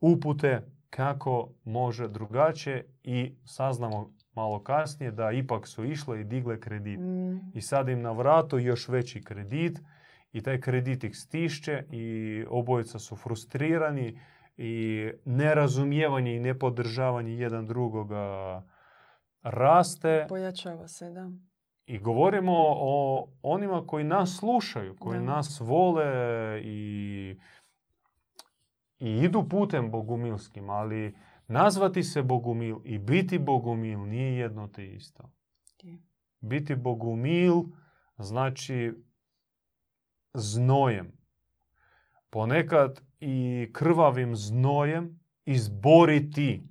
[0.00, 7.00] upute kako može drugačije i saznamo malo kasnije da ipak su išle i digle kredit.
[7.00, 9.78] Mm, I sad im na vratu još veći kredit
[10.36, 14.20] i taj kredit ih stišće i obojica su frustrirani
[14.56, 18.62] i nerazumijevanje i nepodržavanje jedan drugoga
[19.42, 21.30] raste pojačava se, da.
[21.86, 25.24] i govorimo o onima koji nas slušaju, koji Da.
[25.24, 26.06] nas vole
[26.64, 27.36] i,
[28.98, 31.14] i idu putem bogumilskim, ali
[31.46, 35.30] nazvati se bogumil i biti bogumil nije jedno te isto.
[35.82, 35.98] Je.
[36.40, 37.54] Biti bogumil
[38.18, 39.05] znači
[40.36, 41.12] znojem.
[42.30, 46.68] Ponekad i krvavim znojem izboriti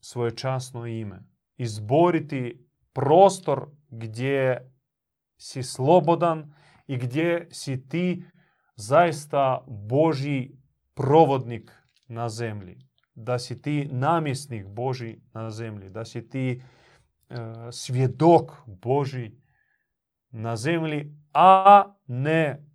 [0.00, 1.22] svoje časno ime.
[1.56, 4.72] Izboriti prostor gdje
[5.36, 6.54] si slobodan
[6.86, 8.24] i gdje si ti
[8.76, 10.58] zaista Božji
[10.94, 11.72] provodnik
[12.08, 12.78] na zemlji.
[13.14, 15.90] Da si ti namjesnik Božji na zemlji.
[15.90, 16.62] Da si ti e,
[17.72, 19.40] svjedok Božji
[20.30, 22.66] na zemlji, a ne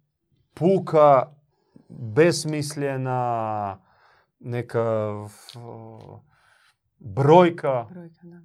[0.54, 1.34] puka,
[1.90, 3.80] besmislena
[4.40, 5.12] neka
[7.00, 8.42] brojka Brojka, da.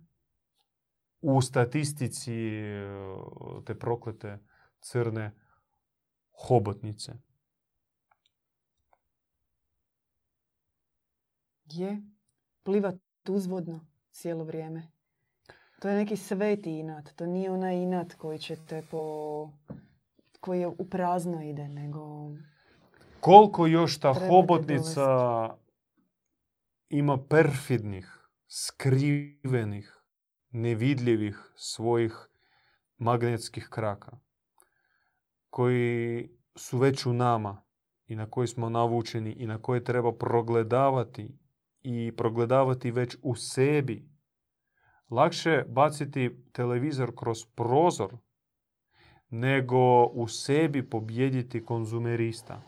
[1.20, 2.84] u statistici e,
[3.66, 4.38] te proklete
[4.80, 5.32] crne
[6.48, 7.12] hobotnice.
[11.64, 12.02] Je.
[12.62, 12.94] Plivat
[13.28, 14.92] uzvodno cijelo vrijeme.
[15.80, 17.08] To je neki sveti inat.
[17.16, 19.50] To nije onaj inat koji ćete po...
[20.42, 22.30] koji je u prazno ide, nego...
[23.20, 25.06] Koliko još ta hobotnica
[26.88, 30.02] ima perfidnih, skrivenih,
[30.50, 32.28] nevidljivih svojih
[32.98, 34.18] magnetskih kraka
[35.50, 37.62] koji su već u nama
[38.06, 41.38] i na koji smo navučeni i na koje treba progledavati
[41.82, 44.08] i progledavati već u sebi.
[45.10, 48.16] Lakše baciti televizor kroz prozor
[49.32, 52.62] nego u sebi pobjediti konzumerista.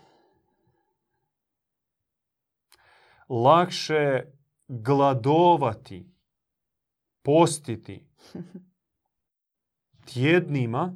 [3.29, 4.23] Lakše
[4.69, 6.07] gladovati,
[7.23, 8.07] postiti
[10.13, 10.95] tjednima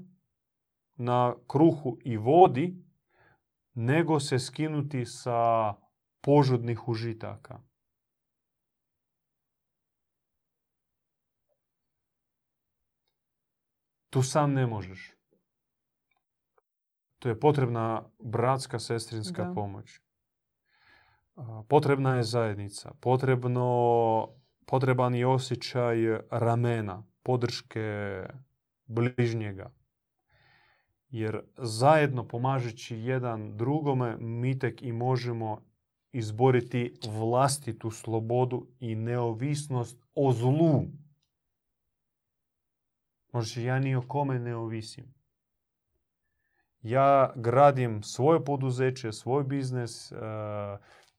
[0.96, 2.84] na kruhu i vodi
[3.74, 5.74] nego se skinuti sa
[6.20, 7.60] požudnih užitaka.
[14.10, 15.17] Tu sam ne možeš.
[17.18, 19.54] Tu je potrebna bratska sestrinska Da.
[19.54, 20.00] pomoć.
[21.68, 22.92] Potrebna je zajednica.
[23.00, 24.28] Potrebno,
[24.66, 25.96] potreban je osjećaj
[26.30, 28.22] ramena, podrške
[28.86, 29.72] bližnjega.
[31.08, 35.62] Jer zajedno pomažući jedan drugome mi tek i možemo
[36.12, 40.82] izboriti vlastitu slobodu i neovisnost o zlu.
[43.32, 45.17] Možda ja ni o kome ne ovisim.
[46.82, 50.16] Ja gradim svoje poduzeće, svoj biznis, eh,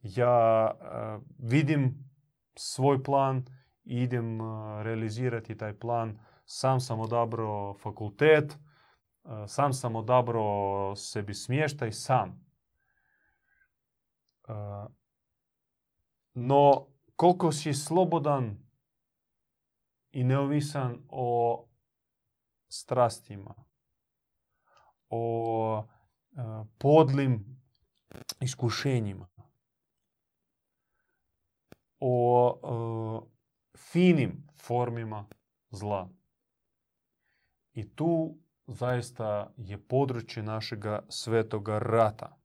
[0.02, 2.12] ja eh, vidim
[2.56, 3.46] svoj plan
[3.84, 4.44] i idem eh,
[4.84, 6.20] realizirati taj plan.
[6.46, 8.58] Sam sam odabrao fakultet,
[9.48, 12.46] sam sam odabrao sebi smještaj sam.
[16.34, 18.58] no koliko si slobodan
[20.12, 21.66] i neovisan o
[22.68, 23.69] strastima,
[25.10, 25.88] o
[26.78, 27.62] podlim
[28.42, 29.28] iskušenjima,
[32.00, 33.28] o
[33.78, 35.26] finim formima
[35.70, 36.10] zla.
[37.74, 38.38] I tu
[38.68, 42.38] zaista je područje našega svetoga rata.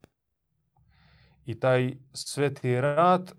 [1.44, 3.32] I taj sveti rat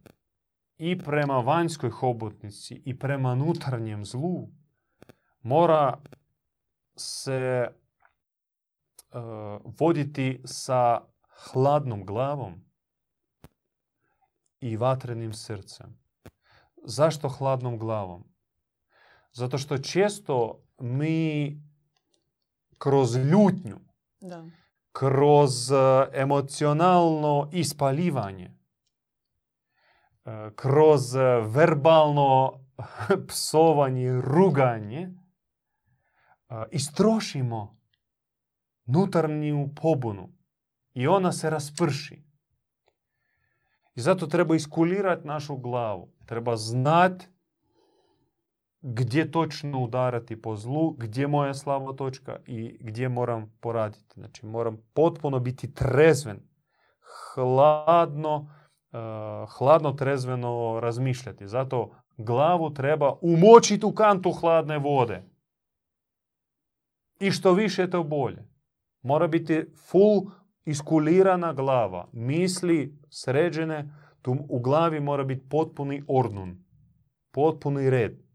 [0.77, 4.49] i prema vanjskoj hobotnici i prema unutarnjem zlu
[5.41, 5.97] mora
[6.95, 7.69] se
[9.79, 11.01] voditi sa
[11.51, 12.65] hladnom glavom
[14.59, 15.97] i vatrenim srcem.
[16.83, 18.23] Zašto hladnom glavom?
[19.31, 21.57] Zato što često mi
[22.77, 23.79] kroz ljutnju,
[24.19, 24.45] Da.
[24.91, 25.75] kroz e,
[26.13, 28.51] emocionalno ispaljivanje,
[30.25, 31.13] e, kroz
[31.47, 32.53] verbalno
[33.27, 35.01] psovanje, ruganje,
[36.49, 37.74] e, istrošimo
[38.85, 40.29] nutarnju pobunu
[40.93, 42.23] i ona se rasprši.
[43.95, 46.11] I zato treba iskulirati našu glavu.
[46.25, 47.27] Treba znati
[48.81, 54.13] gdje točno udarati po zlu, gdje je moja slaba točka i gdje moram poraditi.
[54.13, 56.39] Znači moram potpuno biti trezven,
[57.33, 61.47] hladno, uh, hladno trezveno razmišljati.
[61.47, 65.23] Zato glavu treba umočiti u kantu hladne vode.
[67.19, 68.54] I što više to bolje.
[69.05, 70.31] Mora biti full
[70.65, 72.07] iskulirana glava.
[72.13, 76.57] Misli sređene, tu u glavi mora biti potpuni ordnun.
[77.31, 78.25] Potpuni red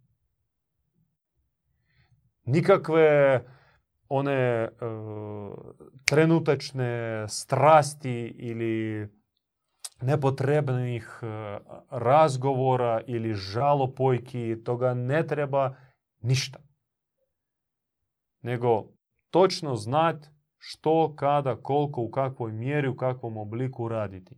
[2.50, 3.40] nikakve
[4.08, 5.58] one uh,
[6.04, 9.08] trenutačne strasti ili
[10.02, 11.20] nepotrebnih
[11.90, 15.76] razgovora ili žalopojki, toga ne treba
[16.20, 16.58] ništa.
[18.42, 18.84] Nego
[19.30, 20.28] točno znati
[20.62, 24.34] što, kada, koliko, u kakvoj mjeri, u kakvom obliku raditi.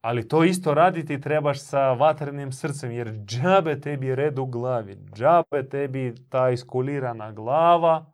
[0.00, 5.68] Ali to isto raditi trebaš sa vatrenim srcem, jer džabe tebi red u glavi, džabe
[5.70, 8.06] tebi ta iskulirana glava,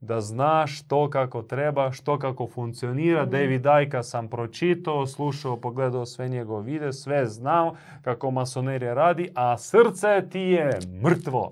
[0.00, 3.24] da znaš što kako treba, što kako funkcionira.
[3.24, 3.30] Mm.
[3.30, 9.58] David Dajka sam pročitao, slušao, pogledao sve njegove vide, sve znao kako masonerija radi, a
[9.58, 11.50] srce ti je mrtvo.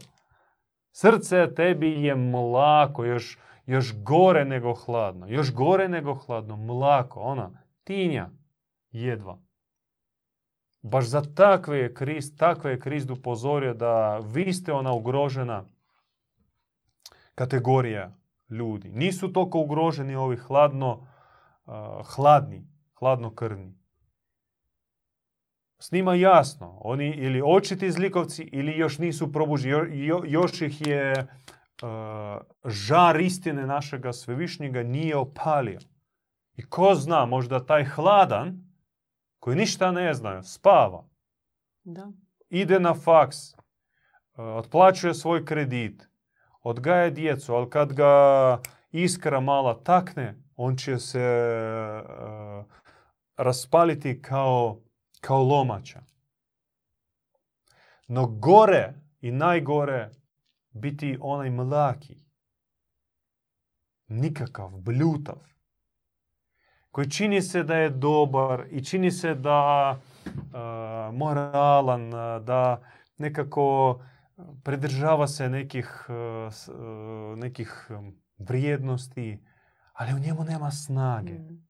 [0.93, 7.51] Srce tebi je mlako, još, još gore nego hladno, još gore nego hladno, mlako, ona,
[7.85, 8.31] tinja,
[8.91, 9.39] jedva.
[10.83, 15.65] Baš za takve je Krist, takve je Krist upozorio da vi ste ona ugrožena
[17.35, 18.17] kategorija
[18.49, 18.89] ljudi.
[18.89, 21.07] Nisu toliko ugroženi ovi hladno,
[21.67, 21.75] uh,
[22.15, 22.67] hladni,
[22.99, 23.75] hladnokrvni.
[25.79, 31.27] S njima jasno, oni ili očiti zlikovci ili još nisu probuženi, jo, još ih je
[32.65, 35.79] žar istine našega svevišnjega nije opalio.
[36.57, 38.65] I ko zna, možda taj hladan
[39.39, 41.05] koji ništa ne znaju, spava.
[41.85, 42.13] Da.
[42.49, 43.37] Ide na faks,
[44.37, 46.09] otplaćuje svoj kredit,
[46.63, 48.59] odgaja djecu, ali kad ga
[48.93, 51.21] iskra mala takne, on će se
[52.05, 52.65] uh,
[53.37, 54.81] raspaliti kao,
[55.21, 56.03] kao lomača.
[58.09, 60.11] No gore i najgore
[60.75, 62.25] biti onaj mlaki,
[64.09, 65.39] nikakav, bljutav,
[66.91, 69.91] koji čini se da je dobar i čini se da
[70.25, 72.11] uh, moralan,
[72.45, 72.83] da
[73.19, 74.01] nekako
[74.65, 77.91] pridržava se nekih, uh, nekih
[78.39, 79.45] vrijednosti,
[79.93, 81.33] ali u njemu nema snage.
[81.33, 81.67] Mm.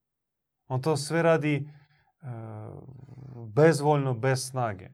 [0.66, 1.68] On to sve radi
[2.22, 2.28] uh,
[3.54, 4.90] bezvoljno, bez snage.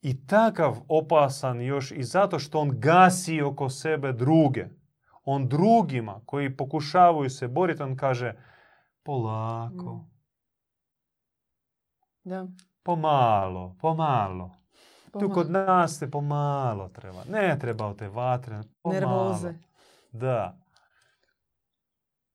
[0.00, 4.66] I takav opasan još i zato što on gasi oko sebe druge.
[5.24, 8.34] On drugima koji pokušavaju se boriti, on kaže
[9.02, 9.94] Polako.
[9.94, 10.10] Mm.
[12.24, 12.46] Da.
[12.82, 14.50] Pomalo, pomalo.
[15.12, 17.24] Tu kod nas se pomalo treba.
[17.28, 18.60] Ne treba te vatre.
[18.82, 19.00] Pomalo.
[19.00, 19.54] Nervoze.
[20.12, 20.58] Da.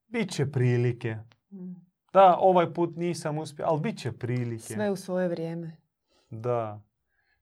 [0.07, 1.17] Biće prilike.
[1.51, 1.73] Mm.
[2.13, 4.73] Da, ovaj put nisam uspio, ali bit će prilike.
[4.73, 5.77] Sve u svoje vrijeme.
[6.29, 6.81] Da.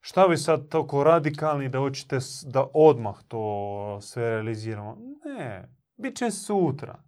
[0.02, 4.97] Šta vi sad toliko radikalni da hoćete da odmah to sve realiziramo?
[5.26, 7.04] Ne, bit će sutra.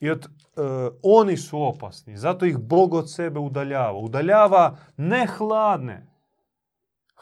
[0.00, 0.28] I od, e,
[1.02, 3.98] oni su opasni, zato ih Bog od sebe udaljava.
[3.98, 6.06] Udaljava ne hladne.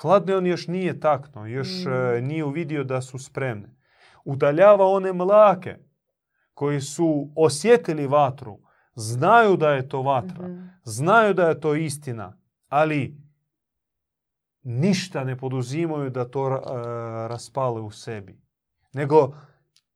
[0.00, 2.24] Hladne on još nije takno, još e, Mm.
[2.24, 3.76] nije uvidio da su spremne.
[4.24, 5.76] Udaljava one mlake
[6.54, 8.58] koji su osjetili vatru,
[8.96, 10.48] Znaju da je to vatra.
[10.48, 10.66] Mhm.
[10.84, 12.38] Znaju da je to istina.
[12.68, 13.16] Ali
[14.64, 18.40] ništa ne poduzimaju da to ra- e, raspale u sebi.
[18.92, 19.34] Nego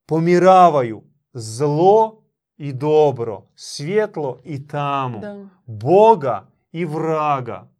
[0.06, 1.02] pomiravaju
[1.32, 2.22] zlo
[2.56, 5.48] i dobro, svjetlo i tamo, Da.
[5.66, 7.70] Boga i vraga,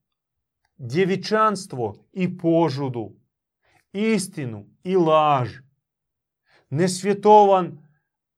[0.76, 3.10] djevičanstvo i požudu,
[3.92, 5.50] istinu i laž,
[6.70, 7.88] nesvjetovan,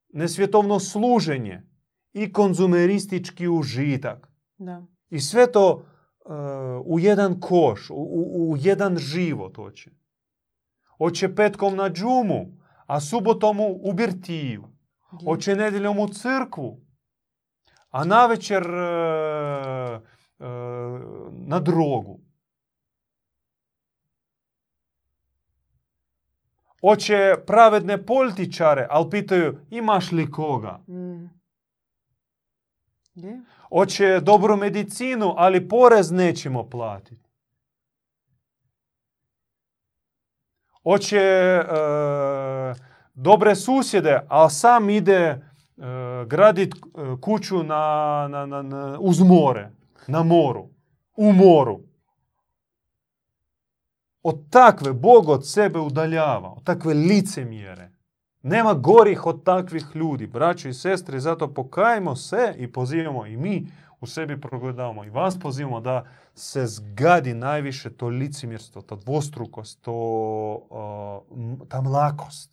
[0.08, 1.62] nesvjetovno služenje
[2.12, 4.28] i konzumeristički užitak.
[4.58, 4.86] Da.
[5.10, 5.84] I sve to
[6.84, 9.90] u jedan koš, u, u, u jedan život hoće.
[10.98, 12.46] Hoće petkom na džumu,
[12.86, 14.68] a subotom u, birtiju.
[15.24, 16.80] Hoće nedjeljom u crkvu,
[17.90, 20.00] a navečer e,
[20.38, 20.46] e,
[21.32, 22.20] na drogu.
[26.80, 30.80] Hoće pravedne političare, ali pitaju imaš li koga?
[30.88, 31.40] Mm.
[33.72, 37.30] Hoće dobru medicinu, ali porez nećemo platiti.
[40.82, 41.64] Hoće e,
[43.14, 45.38] dobre susjede, a sam ide e,
[46.26, 46.78] gradit e,
[47.20, 49.70] kuću na, na, na, na- uz more,
[50.06, 50.68] na moru,
[51.16, 51.80] u moru.
[54.22, 57.89] Od takve Bog od sebe udaljava, od takve licemjere.
[58.42, 60.26] Nema gorih od takvih ljudi.
[60.26, 63.66] Braćo i sestre, zato pokajmo se i pozivamo i mi
[64.00, 65.04] u sebi progledamo.
[65.04, 69.92] I vas pozivamo da se zgadi najviše to licemjerstvo, ta dvostrukost, to,
[71.30, 72.52] uh, ta mlakost.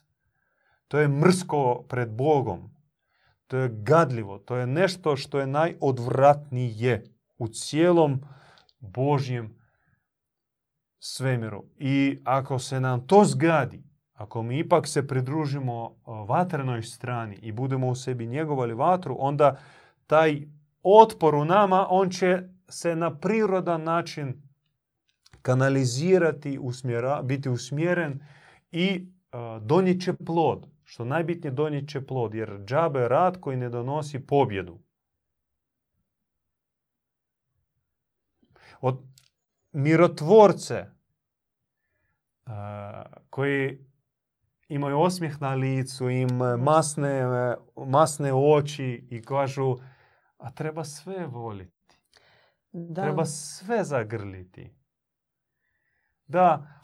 [0.88, 2.69] To je mrsko pred Bogom.
[3.47, 4.38] To je gadljivo.
[4.38, 7.03] To je nešto što je najodvratnije
[7.38, 8.21] u cijelom
[8.79, 9.55] Božjem
[10.99, 11.63] svemiru.
[11.77, 13.83] I ako se nam to zgadi,
[14.18, 15.95] ako mi ipak se pridružimo
[16.28, 19.59] vatrenoj strani i budemo u sebi njegovali vatru, onda
[20.07, 20.41] taj
[20.84, 24.41] otpor u nama, on će se na prirodan način
[25.41, 28.20] kanalizirati, usmjera, biti usmjeren
[28.72, 29.07] i
[29.61, 30.68] donijet će plod.
[30.84, 34.80] Što najbitnije donijet će plod, jer džabe je rad koji ne donosi pobjedu.
[38.82, 38.99] Od
[39.72, 40.86] mirotvorce
[43.30, 43.86] koji
[44.68, 49.78] imaju osmijeh na licu, im e, masne, e, masne oči i kažu
[50.38, 51.97] a treba sve voliti.
[52.72, 53.01] Da.
[53.01, 54.74] Treba sve zagrliti.
[56.28, 56.80] Da,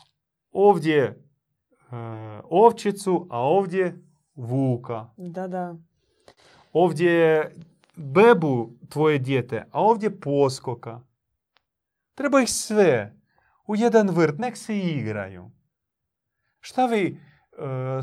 [0.51, 1.15] ovdje e,
[2.43, 4.03] ovčicu, a ovdje
[4.35, 5.09] vuka.
[5.17, 5.75] Da, da.
[6.73, 7.55] Ovdje je
[7.95, 11.01] bebu tvoje dijete, a ovdje poskoka.
[12.15, 13.15] Treba ih sve
[13.67, 15.51] u jedan vrt, nek se igraju.
[16.59, 17.19] Šta vi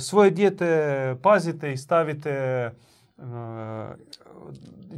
[0.00, 2.70] svoje dijete pazite i stavite,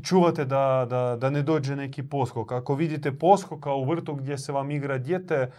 [0.03, 2.53] čuvate da, da, da ne dođe neki poskok.
[2.53, 5.53] Ako vidite poskoka u vrtu gdje se vam igra dijete,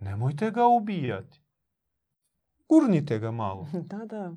[0.00, 1.40] nemojte ga ubijati.
[2.68, 3.66] Gurnite ga malo.
[3.72, 4.32] Da, da.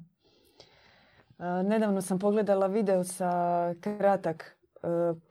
[1.64, 4.58] Nedavno sam pogledala video sa kratak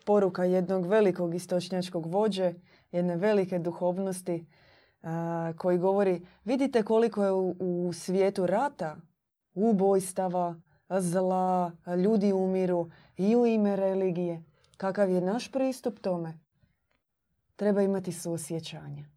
[0.06, 2.54] poruka jednog velikog istočnjačkog vođe,
[2.92, 4.46] jedne velike duhovnosti
[5.56, 8.96] koji govori vidite koliko je u, u svijetu rata,
[9.54, 10.60] ubojstava,
[10.98, 11.72] zla,
[12.04, 14.44] ljudi umiru i u ime religije.
[14.76, 16.38] Kakav je naš pristup tome?
[17.56, 19.08] Treba imati suosjećanje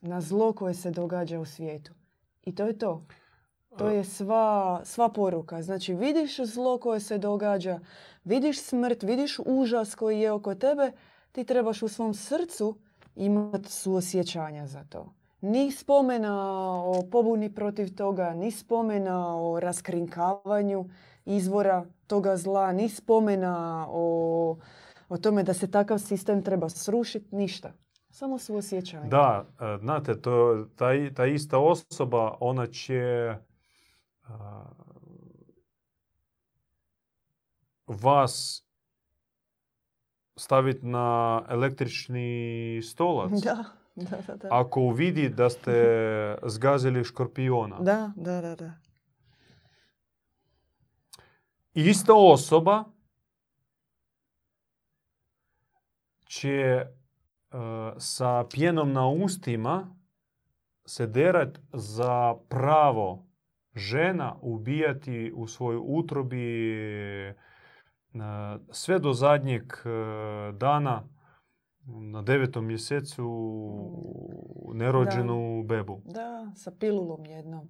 [0.00, 1.92] na zlo koje se događa u svijetu.
[2.42, 3.06] I to je to.
[3.78, 5.62] To je sva, sva poruka.
[5.62, 7.80] Znači vidiš zlo koje se događa,
[8.24, 10.92] vidiš smrt, vidiš užas koji je oko tebe,
[11.32, 12.78] ti trebaš u svom srcu
[13.14, 15.12] imati suosjećanja za to.
[15.40, 16.34] Ni spomena
[16.84, 20.84] o pobuni protiv toga, ni spomena o raskrinkavanju
[21.24, 24.56] izvora toga zla, ni spomena o,
[25.08, 27.72] o tome da se takav sistem treba srušiti, ništa.
[28.10, 29.08] Samo suosjećanje.
[29.08, 33.34] Da, e, znate, to, ta, ta ista osoba, ona će
[34.28, 34.64] a,
[37.86, 38.64] vas
[40.40, 43.30] staviti na električni stolac.
[43.30, 43.64] Da,
[43.94, 44.36] da, da.
[44.36, 44.48] da.
[44.50, 45.74] Ako uvidi da ste
[46.54, 47.76] zgazili škorpiona.
[47.80, 48.72] Da, da, da, da.
[51.74, 52.84] Ista osoba
[56.24, 56.86] će e,
[57.98, 59.96] sa pjenom na ustima
[60.86, 63.26] se derat za pravo
[63.74, 67.34] žena ubijati u svojoj utrobi
[68.70, 71.08] sve do zadnjeg e, dana
[71.86, 73.26] na devetom mjesecu
[74.74, 76.02] nerođenu bebu.
[76.04, 77.68] Da, sa pilulom jednom.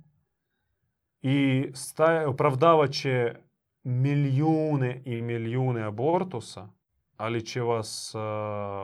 [1.23, 3.35] I staje, opravdavat će
[3.83, 6.69] milijune i milijune abortusa,
[7.17, 8.21] ali će vas uh,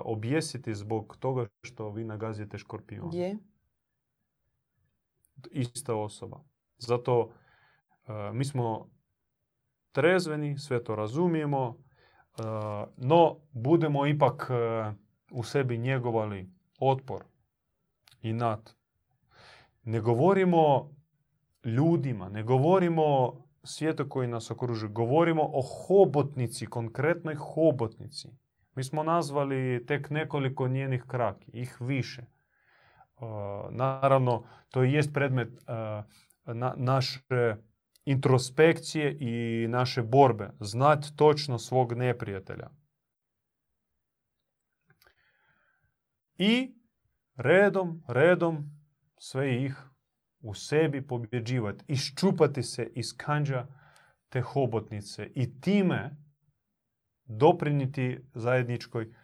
[0.04, 3.10] objesiti zbog toga što vi nagazite škorpion.
[3.12, 3.38] Je.
[5.50, 6.40] Ista osoba.
[6.78, 7.30] Zato uh,
[8.32, 8.88] mi smo
[9.96, 11.74] trezveni, sve to razumijemo, uh,
[12.96, 14.50] no budemo ipak
[15.30, 17.24] u sebi njegovali otpor
[18.22, 18.76] i nat.
[19.84, 20.90] Ne govorimo
[21.64, 23.32] ljudima, ne govorimo
[23.62, 24.92] svijetu koji nas okružuje.
[24.92, 28.28] Govorimo o hobotnici, konkretnoj hobotnici.
[28.74, 32.22] Mi smo nazvali tek nekoliko njenih kraki, ih više.
[33.16, 33.26] Uh,
[33.70, 35.48] naravno, to jest predmet
[36.76, 37.56] naše
[38.06, 40.50] introspekcije i naše borbe.
[40.60, 42.70] Znat točno svog neprijatelja.
[46.38, 46.74] I
[47.36, 48.70] redom, redom
[49.18, 49.76] sve ih
[50.40, 53.66] u sebi pobjeđivati, iščupati se iz kanđa
[54.28, 56.16] te hobotnice i time
[57.24, 59.14] dopriniti zajedničkoj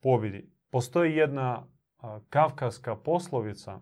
[0.00, 0.52] pobjedi.
[0.70, 1.66] Postoji jedna
[2.28, 3.80] kavkaska poslovica,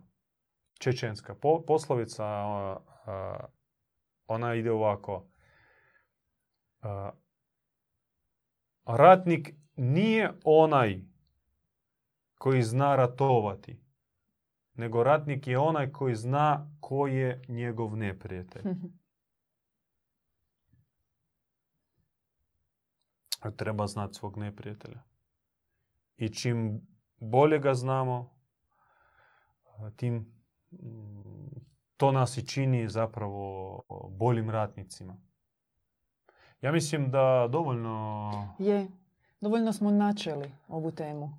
[0.79, 1.35] čečenska
[1.67, 2.25] poslovica,
[4.27, 5.29] ona ide ovako.
[8.85, 11.01] Ratnik nije onaj
[12.39, 13.81] koji zna ratovati,
[14.75, 18.63] nego ratnik je onaj koji zna ko je njegov neprijatelj.
[23.57, 25.03] Treba znati svog neprijatelja.
[26.17, 26.87] I čim
[27.21, 28.37] bolje ga znamo,
[29.97, 30.37] tim
[31.97, 35.17] to nas i čini zapravo boljim ratnicima.
[36.61, 38.31] Ja mislim da dovoljno...
[38.59, 38.89] Je,
[39.41, 41.31] dovoljno smo načeli ovu temu.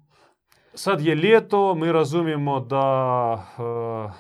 [0.73, 4.11] Sad je ljeto, mi razumijemo da uh,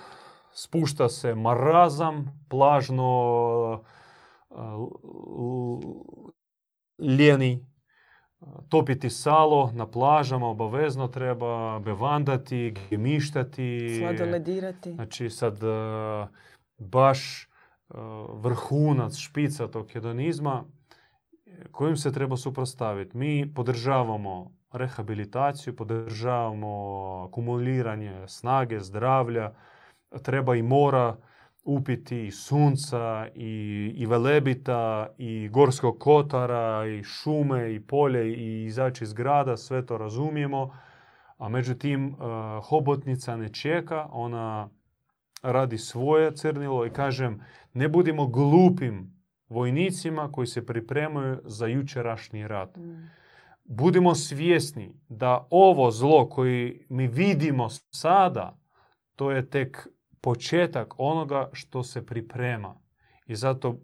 [0.51, 3.81] spušta se marazam, plažno
[4.49, 4.59] uh,
[6.99, 7.65] ljeni,
[8.69, 13.97] topiti salo na plažama obavezno treba, bevandati, gemištati.
[13.99, 14.93] Sladoledirati.
[14.93, 16.27] Znači sad uh,
[16.77, 17.47] baš
[18.33, 20.63] vrhunac, špica tog hedonizma
[21.71, 23.17] kojim se treba suprostaviti.
[23.17, 29.53] Mi podržavamo rehabilitaciju, podržavamo kumuliranje snage, zdravlja,
[30.21, 31.17] treba i mora
[31.67, 39.03] upiti i sunca i, i velebita i gorskog kotara i šume i polje i izaći
[39.03, 40.77] iz grada, sve to razumijemo.
[41.37, 42.17] A međutim, uh,
[42.63, 44.69] hobotnica ne čeka, ona
[45.41, 47.43] radi svoje crnilo i kažem,
[47.73, 49.17] ne budimo glupim
[49.49, 52.77] vojnicima koji se pripremaju za jučerašnji rat.
[52.77, 53.17] Mm
[53.67, 58.57] budimo svjesni da ovo zlo koji mi vidimo sada,
[59.15, 59.87] to je tek
[60.27, 62.75] početak onoga što se priprema.
[63.27, 63.77] I zato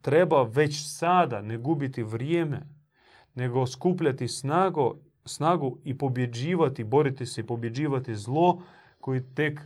[0.00, 2.60] treba već sada ne gubiti vrijeme,
[3.34, 4.94] nego skupljati snagu,
[5.24, 8.62] snagu i pobjeđivati, boriti se i pobjeđivati zlo
[9.00, 9.60] koji tek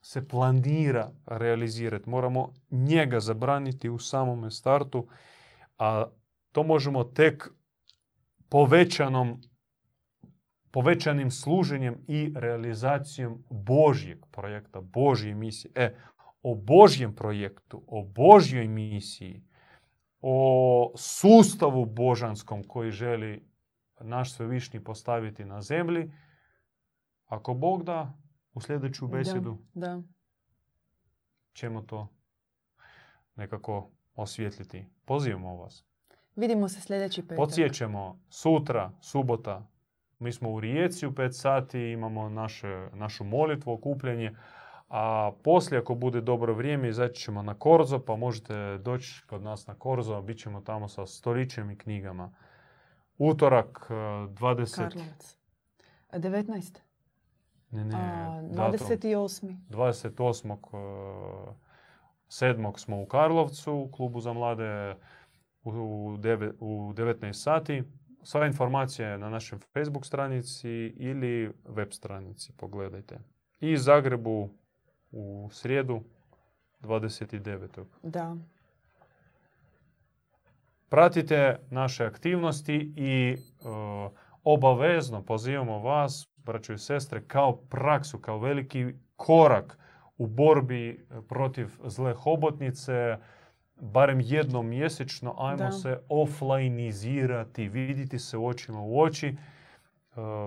[0.00, 2.10] se planira realizirati.
[2.10, 5.06] Moramo njega zabraniti u samome startu,
[5.78, 6.04] a
[6.52, 7.48] to možemo tek
[8.48, 9.40] povećanom
[10.74, 15.72] povećanim služenjem i realizacijom Božjeg projekta, Božje misije.
[15.74, 15.96] E,
[16.42, 19.42] o Božjem projektu, o Božjoj misiji,
[20.20, 23.48] o sustavu božanskom koji želi
[24.00, 26.12] naš svevišnji postaviti na zemlji,
[27.26, 28.18] ako Bog da,
[28.54, 30.02] u sljedeću besedu da, da.
[31.52, 32.08] ćemo to
[33.36, 34.86] nekako osvijetliti.
[35.04, 35.84] Pozivamo vas.
[36.36, 37.36] Vidimo se sljedeći petak.
[37.36, 39.73] Podsjećamo, sutra, subota,
[40.24, 44.36] mi smo u Rijeci u 5 sati, imamo naše, našu molitvu, okupljanje,
[44.88, 49.66] a poslije ako bude dobro vrijeme izaći ćemo na Korzo, pa možete doći kod nas
[49.66, 52.32] na Korzo, bit ćemo tamo sa stolićem i knjigama.
[53.18, 54.76] Utorak 20...
[54.76, 55.36] Karlovac.
[56.12, 56.78] 19.
[57.70, 59.56] Ne, ne, A, 28.
[59.70, 60.56] 28.
[62.28, 62.78] 7.
[62.78, 64.96] smo u Karlovcu, u klubu za mlade
[65.64, 65.70] u,
[66.18, 67.82] 9, u 19 sati.
[68.24, 73.18] Sva informacija je na našem Facebook stranici ili web stranici, pogledajte.
[73.60, 74.50] I Zagrebu
[75.12, 76.02] u srijedu
[76.80, 77.84] 29.
[78.02, 78.36] Da.
[80.88, 84.10] Pratite naše aktivnosti i uh,
[84.44, 89.78] obavezno pozivamo vas, braćo i sestre, kao praksu, kao veliki korak
[90.18, 93.16] u borbi protiv zle hobotnice,
[93.92, 95.72] barem jednom mjesečno, ajmo Da.
[95.72, 99.26] se offlineizirati, vidjeti se očima u oči.
[99.26, 99.36] E,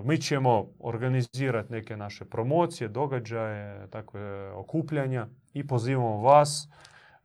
[0.04, 6.70] Mi ćemo organizirati neke naše promocije, događaje, takve okupljanja i pozivamo vas,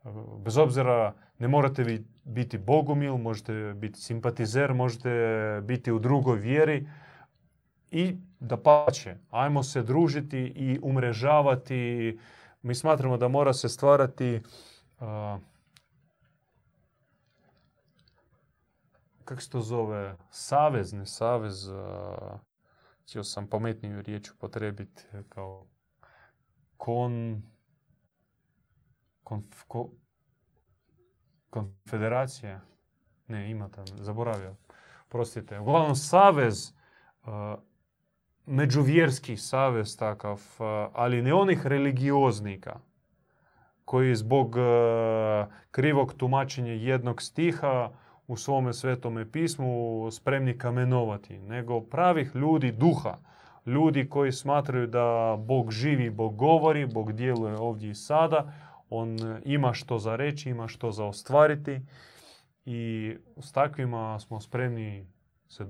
[0.04, 0.08] e,
[0.44, 5.10] bez obzira Ne morate vi biti bogumil, možete biti simpatizer, možete
[5.64, 6.88] biti u drugoj vjeri.
[7.90, 12.18] I da pače, ajmo se družiti i umrežavati.
[12.62, 14.40] Mi smatramo da mora se stvarati
[19.24, 21.70] kako se to zove, savez, ne savez,
[23.02, 25.66] htio sam pametniju riječ upotrebiti kao
[26.76, 27.42] kon,
[29.22, 29.90] konf, ko,
[31.50, 32.60] konfederacija,
[33.28, 34.56] ne ima tam, zaboravio,
[35.08, 35.58] prostite.
[35.58, 36.72] Uglavnom savez,
[38.46, 40.42] međuvjerski savez takav,
[40.92, 42.80] ali ne onih religioznika
[43.84, 44.56] koji zbog
[45.70, 47.90] krivog tumačenja jednog stiha
[48.32, 53.18] u svome svetome pismu spremni kamenovati, nego pravih ljudi duha.
[53.66, 58.52] Ljudi koji smatraju da Bog živi, Bog govori, Bog djeluje ovdje i sada.
[58.90, 61.80] On ima što za reći, ima što za ostvariti.
[62.64, 65.06] I s takvima smo spremni
[65.48, 65.66] se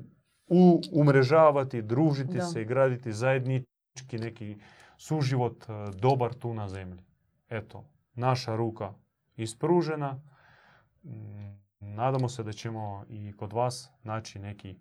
[0.93, 4.57] umrežavati, družiti se i graditi zajednički neki
[4.97, 7.03] suživot e, dobar tu na zemlji.
[7.49, 7.85] Eto,
[8.15, 8.95] naša ruka
[9.37, 10.21] ispružena.
[11.83, 14.77] Nadamo se da ćemo i kod vas naći neki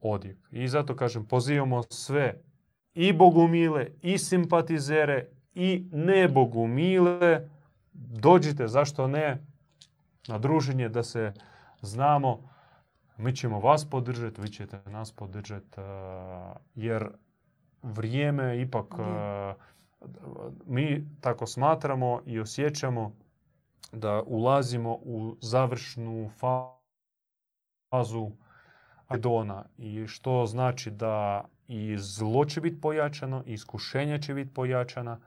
[0.00, 0.38] odjek.
[0.50, 2.40] I zato kažem, pozivamo sve
[2.94, 7.48] i bogumile, i simpatizere, i nebogumile.
[7.92, 9.46] Dođite, zašto ne,
[10.28, 11.32] na druženje da se
[11.80, 12.52] znamo.
[13.16, 17.08] Mi ćemo vas podržati, vi ćete nas podržati, eh, jer
[17.82, 19.54] vrijeme ipak eh,
[20.66, 23.12] mi tako smatramo i osjećamo
[23.92, 26.30] da ulazimo u završnu
[27.90, 28.30] fazu
[29.06, 35.20] Adona i što znači da i zlo će biti pojačano, i iskušenja će biti pojačana,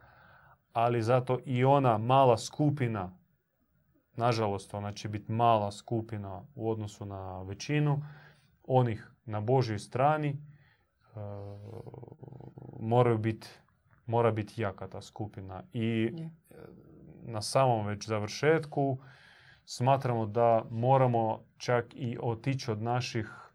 [0.72, 3.16] ali zato i ona mala skupina,
[4.16, 8.02] nažalost ona će biti mala skupina u odnosu na većinu,
[8.66, 10.36] onih na Božoj strani, e,
[12.80, 13.48] moraju biti
[14.06, 15.62] mora biti jaka ta skupina.
[15.72, 16.12] I
[17.26, 18.98] na samom već završetku.
[19.64, 23.46] Smatramo da moramo čak i otići od naših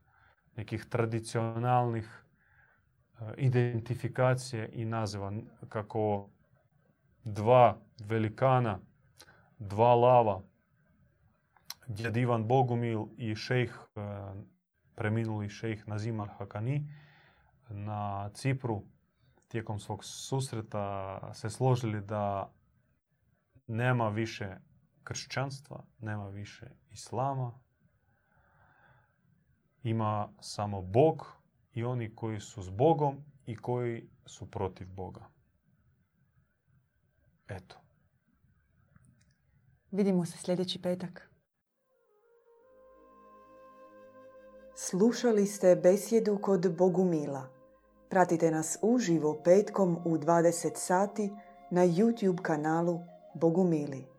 [0.55, 2.23] nekih tradicionalnih
[3.19, 5.31] e, identifikacije i naziva.
[5.69, 6.29] Kako
[7.23, 8.79] dva velikana,
[9.59, 10.41] dva lava,
[11.87, 14.01] djed Ivan Bogumil i šejh, e,
[14.95, 16.87] preminuli šejh Nazim Hakani
[17.69, 18.83] na Cipru
[19.47, 22.51] tijekom svog susreta se složili da
[23.71, 24.57] nema više
[25.03, 27.59] kršćanstva, nema više islama.
[29.83, 31.25] Ima samo Bog
[31.73, 35.29] i oni koji su s Bogom i koji su protiv Boga.
[37.47, 37.75] Eto.
[39.91, 41.29] Vidimo se sljedeći petak.
[44.75, 47.49] Slušali ste besjedu kod Bogumila.
[48.09, 51.31] Pratite nas uživo petkom u 20 sati
[51.69, 54.10] na YouTube kanalu Bogumili.